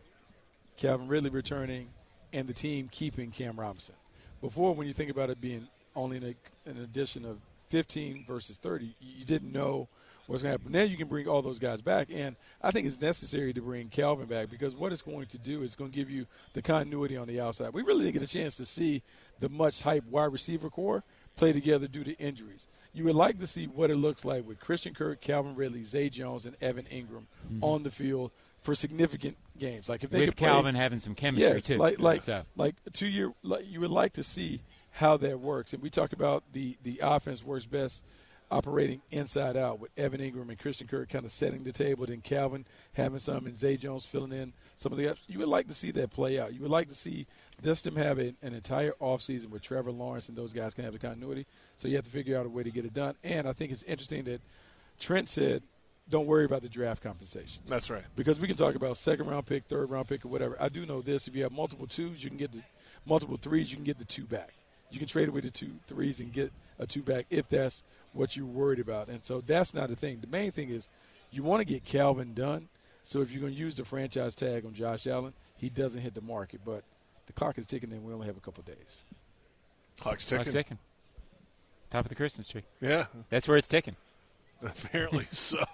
Calvin 0.76 1.08
Ridley 1.08 1.30
returning, 1.30 1.88
and 2.32 2.46
the 2.48 2.54
team 2.54 2.88
keeping 2.90 3.30
Cam 3.30 3.58
Robinson. 3.58 3.94
Before, 4.40 4.74
when 4.74 4.86
you 4.86 4.92
think 4.92 5.10
about 5.10 5.30
it 5.30 5.40
being 5.40 5.68
only 5.94 6.18
an, 6.18 6.34
an 6.66 6.78
addition 6.82 7.24
of 7.24 7.38
15 7.70 8.24
versus 8.26 8.56
30, 8.56 8.94
you 9.00 9.24
didn't 9.24 9.52
know 9.52 9.88
what's 10.26 10.42
going 10.42 10.54
to 10.54 10.58
happen. 10.58 10.72
Now 10.72 10.82
you 10.82 10.96
can 10.96 11.08
bring 11.08 11.26
all 11.26 11.42
those 11.42 11.58
guys 11.58 11.80
back, 11.80 12.08
and 12.12 12.36
I 12.62 12.70
think 12.70 12.86
it's 12.86 13.00
necessary 13.00 13.52
to 13.54 13.60
bring 13.60 13.88
Calvin 13.88 14.26
back 14.26 14.50
because 14.50 14.76
what 14.76 14.92
it's 14.92 15.02
going 15.02 15.26
to 15.26 15.38
do 15.38 15.62
is 15.62 15.74
going 15.74 15.90
to 15.90 15.96
give 15.96 16.10
you 16.10 16.26
the 16.52 16.62
continuity 16.62 17.16
on 17.16 17.26
the 17.26 17.40
outside. 17.40 17.72
We 17.72 17.82
really 17.82 18.04
didn't 18.04 18.20
get 18.20 18.30
a 18.30 18.32
chance 18.32 18.54
to 18.56 18.66
see 18.66 19.02
the 19.40 19.48
much 19.48 19.82
hype 19.82 20.04
wide 20.04 20.32
receiver 20.32 20.70
core 20.70 21.02
play 21.36 21.52
together 21.52 21.86
due 21.86 22.04
to 22.04 22.16
injuries. 22.18 22.68
You 22.92 23.04
would 23.04 23.14
like 23.14 23.38
to 23.38 23.46
see 23.46 23.66
what 23.66 23.90
it 23.90 23.96
looks 23.96 24.24
like 24.24 24.46
with 24.46 24.60
Christian 24.60 24.92
Kirk, 24.92 25.20
Calvin 25.20 25.54
Ridley, 25.54 25.82
Zay 25.82 26.08
Jones, 26.08 26.46
and 26.46 26.56
Evan 26.60 26.84
Engram 26.84 27.24
mm-hmm. 27.46 27.62
on 27.62 27.82
the 27.82 27.90
field 27.90 28.30
for 28.68 28.74
significant 28.74 29.34
games. 29.58 29.88
Like 29.88 30.04
if 30.04 30.10
they 30.10 30.20
With 30.20 30.28
could 30.28 30.36
play, 30.36 30.48
Calvin 30.48 30.74
having 30.74 30.98
some 30.98 31.14
chemistry 31.14 31.54
yes, 31.54 31.64
too. 31.64 31.78
like 31.78 31.98
like 31.98 32.20
so. 32.20 32.42
like 32.54 32.74
two 32.92 33.06
year. 33.06 33.32
Like 33.42 33.64
you 33.66 33.80
would 33.80 33.90
like 33.90 34.12
to 34.14 34.22
see 34.22 34.60
how 34.90 35.16
that 35.16 35.40
works, 35.40 35.72
and 35.72 35.82
we 35.82 35.88
talk 35.88 36.12
about 36.12 36.44
the 36.52 36.76
the 36.82 37.00
offense 37.02 37.42
works 37.42 37.64
best 37.64 38.02
operating 38.50 39.00
inside 39.10 39.56
out 39.56 39.80
with 39.80 39.90
Evan 39.96 40.20
Engram 40.20 40.50
and 40.50 40.58
Christian 40.58 40.86
Kirk 40.86 41.08
kind 41.08 41.24
of 41.24 41.32
setting 41.32 41.64
the 41.64 41.72
table, 41.72 42.04
then 42.04 42.20
Calvin 42.20 42.66
having 42.92 43.18
some, 43.18 43.46
and 43.46 43.56
Zay 43.56 43.78
Jones 43.78 44.04
filling 44.04 44.32
in 44.32 44.52
some 44.76 44.92
of 44.92 44.98
the 44.98 45.04
gaps. 45.04 45.20
You 45.28 45.38
would 45.38 45.48
like 45.48 45.68
to 45.68 45.74
see 45.74 45.90
that 45.92 46.10
play 46.10 46.38
out. 46.38 46.52
You 46.52 46.60
would 46.60 46.70
like 46.70 46.88
to 46.88 46.94
see 46.94 47.26
this 47.62 47.80
them 47.80 47.96
have 47.96 48.18
a, 48.18 48.34
an 48.42 48.54
entire 48.54 48.92
offseason 49.00 49.46
where 49.46 49.60
Trevor 49.60 49.92
Lawrence 49.92 50.28
and 50.28 50.36
those 50.36 50.52
guys 50.52 50.74
can 50.74 50.84
have 50.84 50.92
the 50.92 50.98
continuity. 50.98 51.46
So 51.78 51.88
you 51.88 51.96
have 51.96 52.04
to 52.04 52.10
figure 52.10 52.38
out 52.38 52.44
a 52.44 52.50
way 52.50 52.62
to 52.62 52.70
get 52.70 52.84
it 52.84 52.92
done. 52.92 53.16
And 53.24 53.48
I 53.48 53.52
think 53.52 53.72
it's 53.72 53.82
interesting 53.82 54.24
that 54.24 54.40
Trent 54.98 55.28
said, 55.28 55.62
"Don't 56.10 56.26
worry 56.26 56.44
about 56.44 56.62
the 56.62 56.68
draft 56.68 57.02
compensation." 57.02 57.62
That's 57.68 57.90
right. 57.90 58.04
because 58.16 58.40
we 58.40 58.46
can 58.46 58.56
talk 58.56 58.74
about 58.74 58.96
second 58.96 59.26
round 59.26 59.46
pick, 59.46 59.64
third 59.64 59.90
round 59.90 60.08
pick, 60.08 60.24
or 60.24 60.28
whatever. 60.28 60.56
I 60.60 60.68
do 60.68 60.86
know 60.86 61.02
this: 61.02 61.28
if 61.28 61.34
you 61.34 61.42
have 61.42 61.52
multiple 61.52 61.86
twos, 61.86 62.22
you 62.22 62.30
can 62.30 62.38
get 62.38 62.52
the 62.52 62.62
multiple 63.06 63.36
threes, 63.36 63.70
you 63.70 63.76
can 63.76 63.84
get 63.84 63.98
the 63.98 64.04
two 64.04 64.24
back. 64.24 64.54
You 64.90 64.98
can 64.98 65.08
trade 65.08 65.28
away 65.28 65.40
the 65.40 65.50
two 65.50 65.72
threes 65.86 66.20
and 66.20 66.32
get 66.32 66.52
a 66.78 66.86
two 66.86 67.02
back 67.02 67.26
if 67.30 67.48
that's 67.48 67.82
what 68.12 68.36
you're 68.36 68.46
worried 68.46 68.78
about. 68.78 69.08
And 69.08 69.22
so 69.24 69.40
that's 69.40 69.74
not 69.74 69.88
the 69.88 69.96
thing. 69.96 70.18
The 70.20 70.26
main 70.28 70.50
thing 70.50 70.70
is 70.70 70.88
you 71.30 71.42
want 71.42 71.60
to 71.60 71.64
get 71.64 71.84
Calvin 71.84 72.32
done. 72.34 72.68
So 73.04 73.20
if 73.22 73.30
you're 73.30 73.40
going 73.40 73.54
to 73.54 73.58
use 73.58 73.74
the 73.74 73.84
franchise 73.84 74.34
tag 74.34 74.66
on 74.66 74.74
Josh 74.74 75.06
Allen, 75.06 75.32
he 75.56 75.70
doesn't 75.70 76.00
hit 76.00 76.14
the 76.14 76.20
market. 76.20 76.60
But 76.64 76.84
the 77.26 77.32
clock 77.32 77.58
is 77.58 77.66
ticking, 77.66 77.92
and 77.92 78.04
we 78.04 78.12
only 78.12 78.26
have 78.26 78.36
a 78.36 78.40
couple 78.40 78.62
days. 78.64 79.04
Clock's 79.98 80.24
ticking. 80.24 80.44
Clock's 80.44 80.52
ticking. 80.54 80.78
Top 81.90 82.04
of 82.04 82.08
the 82.10 82.14
Christmas 82.14 82.48
tree. 82.48 82.64
Yeah, 82.80 83.06
That's 83.30 83.48
where 83.48 83.56
it's 83.56 83.68
ticking. 83.68 83.96
apparently 84.84 85.26
so. 85.30 85.64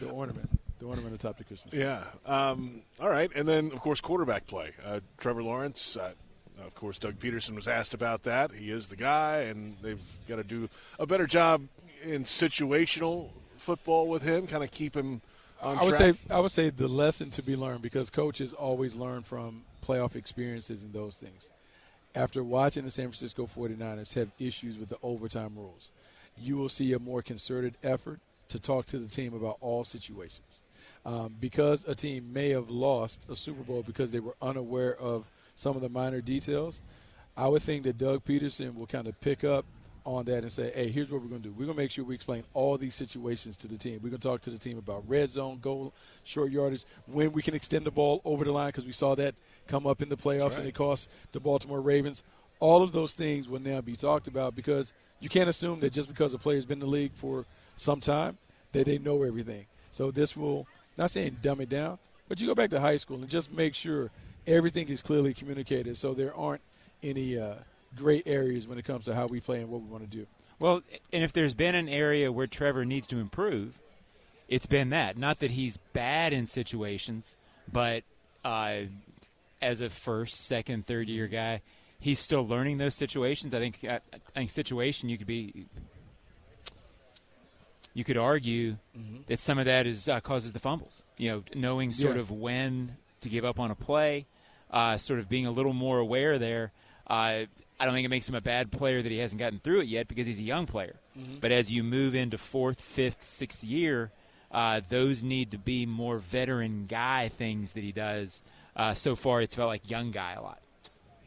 The 0.00 0.08
ornament, 0.08 0.48
the 0.78 0.86
ornament 0.86 1.14
atop 1.14 1.38
the 1.38 1.44
Christmas. 1.44 1.70
tree. 1.72 1.80
Yeah. 1.80 2.04
Um, 2.26 2.82
all 3.00 3.08
right. 3.08 3.30
And 3.34 3.46
then, 3.48 3.66
of 3.72 3.80
course, 3.80 4.00
quarterback 4.00 4.46
play. 4.46 4.72
Uh, 4.84 5.00
Trevor 5.18 5.42
Lawrence. 5.42 5.96
Uh, 5.96 6.12
of 6.64 6.74
course, 6.74 6.98
Doug 6.98 7.18
Pederson 7.20 7.54
was 7.54 7.68
asked 7.68 7.94
about 7.94 8.24
that. 8.24 8.50
He 8.52 8.70
is 8.70 8.88
the 8.88 8.96
guy, 8.96 9.42
and 9.42 9.76
they've 9.80 10.00
got 10.28 10.36
to 10.36 10.44
do 10.44 10.68
a 10.98 11.06
better 11.06 11.26
job 11.26 11.62
in 12.02 12.24
situational 12.24 13.28
football 13.58 14.08
with 14.08 14.22
him, 14.22 14.46
kind 14.46 14.64
of 14.64 14.70
keep 14.70 14.96
him 14.96 15.20
on 15.60 15.78
I 15.78 15.84
would 15.84 15.94
track. 15.96 16.14
say 16.16 16.20
I 16.30 16.40
would 16.40 16.50
say 16.50 16.70
the 16.70 16.88
lesson 16.88 17.30
to 17.30 17.42
be 17.42 17.56
learned 17.56 17.82
because 17.82 18.10
coaches 18.10 18.52
always 18.54 18.94
learn 18.94 19.22
from 19.22 19.62
playoff 19.86 20.16
experiences 20.16 20.82
and 20.82 20.92
those 20.92 21.16
things. 21.16 21.50
After 22.14 22.42
watching 22.42 22.84
the 22.84 22.90
San 22.90 23.06
Francisco 23.06 23.46
49ers 23.46 24.14
have 24.14 24.30
issues 24.38 24.78
with 24.78 24.88
the 24.88 24.98
overtime 25.02 25.54
rules, 25.56 25.90
you 26.42 26.56
will 26.56 26.68
see 26.68 26.92
a 26.92 26.98
more 26.98 27.22
concerted 27.22 27.74
effort 27.82 28.20
to 28.48 28.58
talk 28.58 28.86
to 28.86 28.98
the 28.98 29.08
team 29.08 29.34
about 29.34 29.58
all 29.60 29.84
situations. 29.84 30.60
Um, 31.04 31.34
because 31.40 31.84
a 31.86 31.94
team 31.94 32.32
may 32.32 32.50
have 32.50 32.70
lost 32.70 33.24
a 33.30 33.36
Super 33.36 33.62
Bowl 33.62 33.82
because 33.82 34.10
they 34.10 34.20
were 34.20 34.36
unaware 34.42 34.96
of 34.96 35.24
some 35.56 35.76
of 35.76 35.82
the 35.82 35.88
minor 35.88 36.20
details, 36.20 36.80
I 37.36 37.48
would 37.48 37.62
think 37.62 37.84
that 37.84 37.98
Doug 37.98 38.24
Pederson 38.24 38.74
will 38.74 38.86
kind 38.86 39.06
of 39.06 39.18
pick 39.20 39.44
up 39.44 39.64
on 40.04 40.24
that 40.24 40.42
and 40.42 40.50
say, 40.50 40.72
hey, 40.74 40.88
here's 40.88 41.10
what 41.10 41.20
we're 41.20 41.28
going 41.28 41.42
to 41.42 41.48
do. 41.48 41.54
We're 41.54 41.66
going 41.66 41.76
to 41.76 41.82
make 41.82 41.90
sure 41.90 42.04
we 42.04 42.14
explain 42.14 42.42
all 42.54 42.78
these 42.78 42.94
situations 42.94 43.56
to 43.58 43.68
the 43.68 43.76
team. 43.76 44.00
We're 44.02 44.10
going 44.10 44.20
to 44.20 44.28
talk 44.28 44.40
to 44.42 44.50
the 44.50 44.58
team 44.58 44.78
about 44.78 45.04
red 45.06 45.30
zone, 45.30 45.58
goal, 45.60 45.92
short 46.24 46.50
yardage, 46.50 46.84
when 47.06 47.32
we 47.32 47.42
can 47.42 47.54
extend 47.54 47.84
the 47.84 47.90
ball 47.90 48.22
over 48.24 48.44
the 48.44 48.52
line 48.52 48.68
because 48.68 48.86
we 48.86 48.92
saw 48.92 49.14
that 49.16 49.34
come 49.66 49.86
up 49.86 50.00
in 50.00 50.08
the 50.08 50.16
playoffs 50.16 50.50
right. 50.50 50.58
and 50.60 50.68
it 50.68 50.74
cost 50.74 51.10
the 51.32 51.40
Baltimore 51.40 51.80
Ravens. 51.80 52.22
All 52.58 52.82
of 52.82 52.92
those 52.92 53.12
things 53.12 53.48
will 53.48 53.60
now 53.60 53.80
be 53.80 53.96
talked 53.96 54.28
about 54.28 54.56
because 54.56 54.92
you 55.20 55.28
can't 55.28 55.48
assume 55.48 55.80
that 55.80 55.92
just 55.92 56.08
because 56.08 56.34
a 56.34 56.38
player's 56.38 56.64
been 56.64 56.76
in 56.76 56.80
the 56.80 56.86
league 56.86 57.12
for 57.14 57.44
some 57.76 58.00
time 58.00 58.38
that 58.72 58.86
they 58.86 58.98
know 58.98 59.22
everything. 59.22 59.66
So 59.90 60.10
this 60.10 60.36
will, 60.36 60.66
not 60.96 61.10
saying 61.10 61.38
dumb 61.42 61.60
it 61.60 61.68
down, 61.68 61.98
but 62.28 62.40
you 62.40 62.46
go 62.46 62.54
back 62.54 62.70
to 62.70 62.80
high 62.80 62.98
school 62.98 63.16
and 63.16 63.28
just 63.28 63.52
make 63.52 63.74
sure 63.74 64.10
everything 64.46 64.88
is 64.88 65.02
clearly 65.02 65.34
communicated 65.34 65.96
so 65.96 66.14
there 66.14 66.34
aren't 66.34 66.62
any 67.02 67.38
uh, 67.38 67.54
gray 67.96 68.22
areas 68.26 68.66
when 68.66 68.78
it 68.78 68.84
comes 68.84 69.04
to 69.06 69.14
how 69.14 69.26
we 69.26 69.40
play 69.40 69.60
and 69.60 69.70
what 69.70 69.82
we 69.82 69.88
want 69.88 70.08
to 70.08 70.16
do. 70.16 70.26
Well, 70.58 70.82
and 71.12 71.22
if 71.22 71.32
there's 71.32 71.54
been 71.54 71.74
an 71.74 71.88
area 71.88 72.32
where 72.32 72.46
Trevor 72.46 72.84
needs 72.84 73.06
to 73.08 73.18
improve, 73.18 73.78
it's 74.48 74.66
been 74.66 74.90
that. 74.90 75.16
Not 75.16 75.40
that 75.40 75.52
he's 75.52 75.76
bad 75.92 76.32
in 76.32 76.46
situations, 76.46 77.36
but 77.72 78.02
uh, 78.44 78.80
as 79.62 79.80
a 79.80 79.90
first, 79.90 80.46
second, 80.46 80.86
third 80.86 81.08
year 81.08 81.28
guy, 81.28 81.60
he's 81.98 82.18
still 82.18 82.46
learning 82.46 82.78
those 82.78 82.94
situations. 82.94 83.54
I 83.54 83.58
think 83.58 83.78
I, 83.84 83.96
I 84.14 84.18
think 84.34 84.50
situation 84.50 85.08
you 85.08 85.18
could 85.18 85.26
be. 85.26 85.66
You 87.94 88.04
could 88.04 88.16
argue 88.16 88.76
that 89.26 89.40
some 89.40 89.58
of 89.58 89.64
that 89.64 89.86
is 89.86 90.08
uh, 90.08 90.20
causes 90.20 90.52
the 90.52 90.60
fumbles. 90.60 91.02
You 91.16 91.30
know, 91.30 91.42
knowing 91.54 91.90
sort 91.90 92.14
Yeah. 92.14 92.20
of 92.20 92.30
when 92.30 92.96
to 93.22 93.28
give 93.28 93.44
up 93.44 93.58
on 93.58 93.70
a 93.70 93.74
play, 93.74 94.26
uh, 94.70 94.96
sort 94.98 95.18
of 95.18 95.28
being 95.28 95.46
a 95.46 95.50
little 95.50 95.72
more 95.72 95.98
aware 95.98 96.38
there. 96.38 96.70
Uh, 97.08 97.46
I 97.80 97.84
don't 97.84 97.94
think 97.94 98.04
it 98.04 98.08
makes 98.10 98.28
him 98.28 98.34
a 98.36 98.40
bad 98.40 98.70
player 98.70 99.02
that 99.02 99.10
he 99.10 99.18
hasn't 99.18 99.38
gotten 99.40 99.58
through 99.58 99.80
it 99.80 99.88
yet 99.88 100.06
because 100.08 100.26
he's 100.26 100.38
a 100.38 100.42
young 100.44 100.66
player. 100.66 100.96
But 101.40 101.50
as 101.50 101.72
you 101.72 101.82
move 101.82 102.14
into 102.14 102.38
fourth, 102.38 102.80
fifth, 102.80 103.26
sixth 103.26 103.64
year, 103.64 104.12
uh, 104.52 104.80
those 104.88 105.24
need 105.24 105.50
to 105.50 105.58
be 105.58 105.84
more 105.84 106.18
veteran 106.18 106.86
guy 106.86 107.28
things 107.28 107.72
that 107.72 107.82
he 107.82 107.90
does. 107.90 108.40
Uh, 108.76 108.94
so 108.94 109.16
far, 109.16 109.42
it's 109.42 109.54
felt 109.56 109.66
like 109.68 109.90
young 109.90 110.12
guy 110.12 110.34
a 110.34 110.42
lot. 110.42 110.60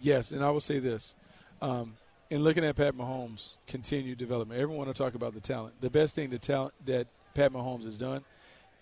Yes, 0.01 0.31
and 0.31 0.43
I 0.43 0.49
will 0.49 0.61
say 0.61 0.79
this. 0.79 1.13
Um, 1.61 1.95
in 2.31 2.43
looking 2.43 2.65
at 2.65 2.75
Pat 2.75 2.95
Mahomes' 2.95 3.57
continued 3.67 4.17
development, 4.17 4.59
everyone 4.59 4.87
will 4.87 4.93
talk 4.93 5.13
about 5.13 5.33
the 5.33 5.39
talent. 5.39 5.79
The 5.79 5.89
best 5.89 6.15
thing 6.15 6.29
the 6.29 6.39
talent 6.39 6.73
that 6.85 7.07
Pat 7.35 7.53
Mahomes 7.53 7.83
has 7.83 7.97
done, 7.97 8.23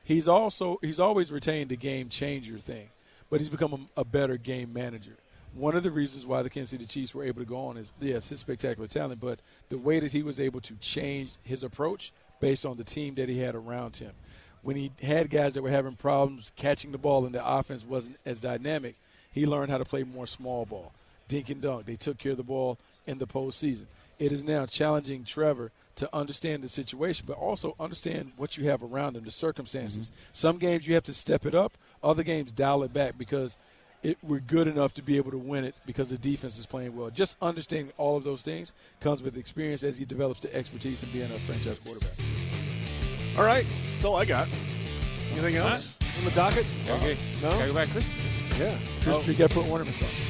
he's 0.04 0.28
also 0.28 0.80
he's 0.82 1.00
always 1.00 1.32
retained 1.32 1.70
the 1.70 1.76
game 1.76 2.08
changer 2.08 2.58
thing, 2.58 2.90
but 3.30 3.42
he's 3.42 3.50
become 3.50 3.90
a, 3.98 4.02
a 4.02 4.06
better 4.06 4.38
game 4.38 4.72
manager. 4.72 5.18
One 5.54 5.76
of 5.76 5.84
the 5.84 5.92
reasons 5.92 6.26
why 6.26 6.44
the 6.44 6.50
Kansas 6.50 6.70
City 6.70 6.86
Chiefs 6.86 7.14
were 7.14 7.24
able 7.24 7.42
to 7.42 7.46
go 7.46 7.58
on 7.66 7.76
is 7.76 7.92
yes, 8.00 8.30
his 8.30 8.40
spectacular 8.40 8.88
talent, 8.88 9.20
but 9.20 9.40
the 9.70 9.78
way 9.78 10.00
that 10.00 10.12
he 10.12 10.24
was 10.24 10.40
able 10.40 10.62
to 10.62 10.76
change 10.76 11.32
his 11.44 11.64
approach 11.64 12.14
based 12.40 12.66
on 12.66 12.78
the 12.78 12.84
team 12.84 13.16
that 13.16 13.28
he 13.28 13.40
had 13.40 13.56
around 13.56 13.98
him. 13.98 14.12
When 14.62 14.76
he 14.76 14.92
had 15.02 15.30
guys 15.30 15.54
that 15.54 15.64
were 15.64 15.70
having 15.70 15.96
problems 15.96 16.52
catching 16.56 16.92
the 16.92 16.98
ball 16.98 17.26
and 17.26 17.34
the 17.34 17.46
offense 17.46 17.84
wasn't 17.84 18.18
as 18.26 18.40
dynamic, 18.40 18.96
he 19.32 19.46
learned 19.46 19.72
how 19.72 19.80
to 19.80 19.86
play 19.86 20.04
more 20.04 20.28
small 20.28 20.66
ball. 20.66 20.92
Dink 21.30 21.50
and 21.50 21.62
dunk. 21.62 21.86
They 21.86 21.96
took 21.96 22.18
care 22.18 22.32
of 22.32 22.38
the 22.38 22.44
ball 22.44 22.78
in 23.08 23.20
the 23.20 23.28
postseason. 23.28 23.86
It 24.18 24.34
is 24.34 24.44
now 24.44 24.66
challenging 24.66 25.24
Trevor 25.24 25.72
to 25.96 26.14
understand 26.14 26.62
the 26.64 26.70
situation, 26.70 27.26
but 27.28 27.38
also 27.38 27.76
understand 27.80 28.34
what 28.36 28.58
you 28.58 28.68
have 28.70 28.84
around 28.84 29.16
him, 29.16 29.24
the 29.24 29.32
circumstances. 29.32 30.08
Mm-hmm. 30.08 30.20
Some 30.34 30.58
games 30.58 30.88
you 30.88 30.94
have 30.96 31.04
to 31.04 31.14
step 31.14 31.46
it 31.46 31.56
up, 31.56 31.78
other 32.04 32.24
games 32.24 32.52
dial 32.52 32.84
it 32.84 32.92
back 32.94 33.18
because 33.18 33.56
it, 34.02 34.18
we're 34.24 34.40
good 34.40 34.68
enough 34.68 34.94
to 34.96 35.02
be 35.02 35.18
able 35.18 35.32
to 35.32 35.38
win 35.38 35.64
it 35.66 35.76
because 35.86 36.08
the 36.08 36.18
defense 36.18 36.58
is 36.58 36.66
playing 36.66 36.96
well. 36.96 37.10
Just 37.10 37.38
understanding 37.42 37.92
all 37.98 38.18
of 38.18 38.24
those 38.24 38.42
things 38.42 38.74
comes 39.02 39.22
with 39.22 39.38
experience 39.38 39.84
as 39.84 39.98
he 39.98 40.06
develops 40.06 40.40
the 40.40 40.54
expertise 40.56 41.04
in 41.04 41.10
being 41.10 41.30
a 41.32 41.40
franchise 41.40 41.78
quarterback. 41.86 42.14
All 43.38 43.44
right. 43.46 43.66
That's 43.94 44.06
all 44.06 44.16
I 44.16 44.26
got. 44.26 44.48
Anything 45.32 45.58
else 45.58 45.96
on 46.18 46.26
the 46.26 46.32
docket? 46.32 46.66
Okay. 46.90 47.18
No? 47.42 47.50
Gotta 47.52 47.68
go 47.68 47.74
back 47.74 47.90
Christmas. 47.90 48.60
Yeah. 48.60 48.78
Christmas 49.02 49.16
Oh, 49.16 49.22
tree 49.24 49.36
got 49.36 49.52
to 49.52 49.56
put 49.62 49.70
ornaments 49.70 50.02
on. 50.02 50.29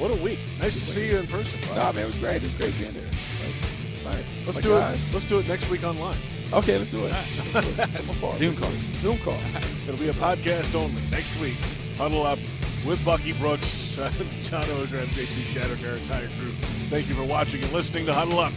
What 0.00 0.10
a 0.12 0.22
week. 0.22 0.38
Nice 0.58 0.72
to 0.80 0.86
see 0.86 1.08
you 1.10 1.18
in 1.18 1.26
person. 1.26 1.60
Bob. 1.68 1.76
Nah, 1.76 1.92
man, 1.92 2.04
it 2.04 2.06
was 2.06 2.16
great. 2.16 2.36
It 2.36 2.42
was 2.44 2.54
great 2.54 2.78
being 2.78 2.92
there. 2.92 3.04
Nice. 3.04 4.46
Let's 4.46 4.56
My 4.56 4.62
do 4.62 4.68
guys. 4.70 4.96
it. 4.96 5.12
Let's 5.14 5.26
do 5.26 5.38
it 5.40 5.46
next 5.48 5.70
week 5.70 5.84
online. 5.84 6.16
Okay, 6.54 6.78
let's 6.78 6.90
do 6.90 7.04
it. 7.04 7.14
Zoom 8.38 8.56
call. 8.56 8.70
Zoom 9.04 9.18
call. 9.18 9.38
It'll 9.86 10.00
be 10.00 10.08
a 10.08 10.14
podcast 10.14 10.74
only 10.74 11.02
next 11.10 11.38
week. 11.40 11.54
Huddle 11.98 12.24
up 12.24 12.38
with 12.86 13.04
Bucky 13.04 13.34
Brooks, 13.34 13.94
John 13.96 14.62
Oehser, 14.64 15.02
and 15.02 15.10
JP 15.10 15.52
Shadrick, 15.52 15.86
our 15.88 15.96
entire 15.98 16.28
crew. 16.28 16.48
Thank 16.88 17.08
you 17.10 17.14
for 17.14 17.24
watching 17.24 17.62
and 17.62 17.70
listening 17.72 18.06
to 18.06 18.14
Huddle 18.14 18.38
Up. 18.38 18.52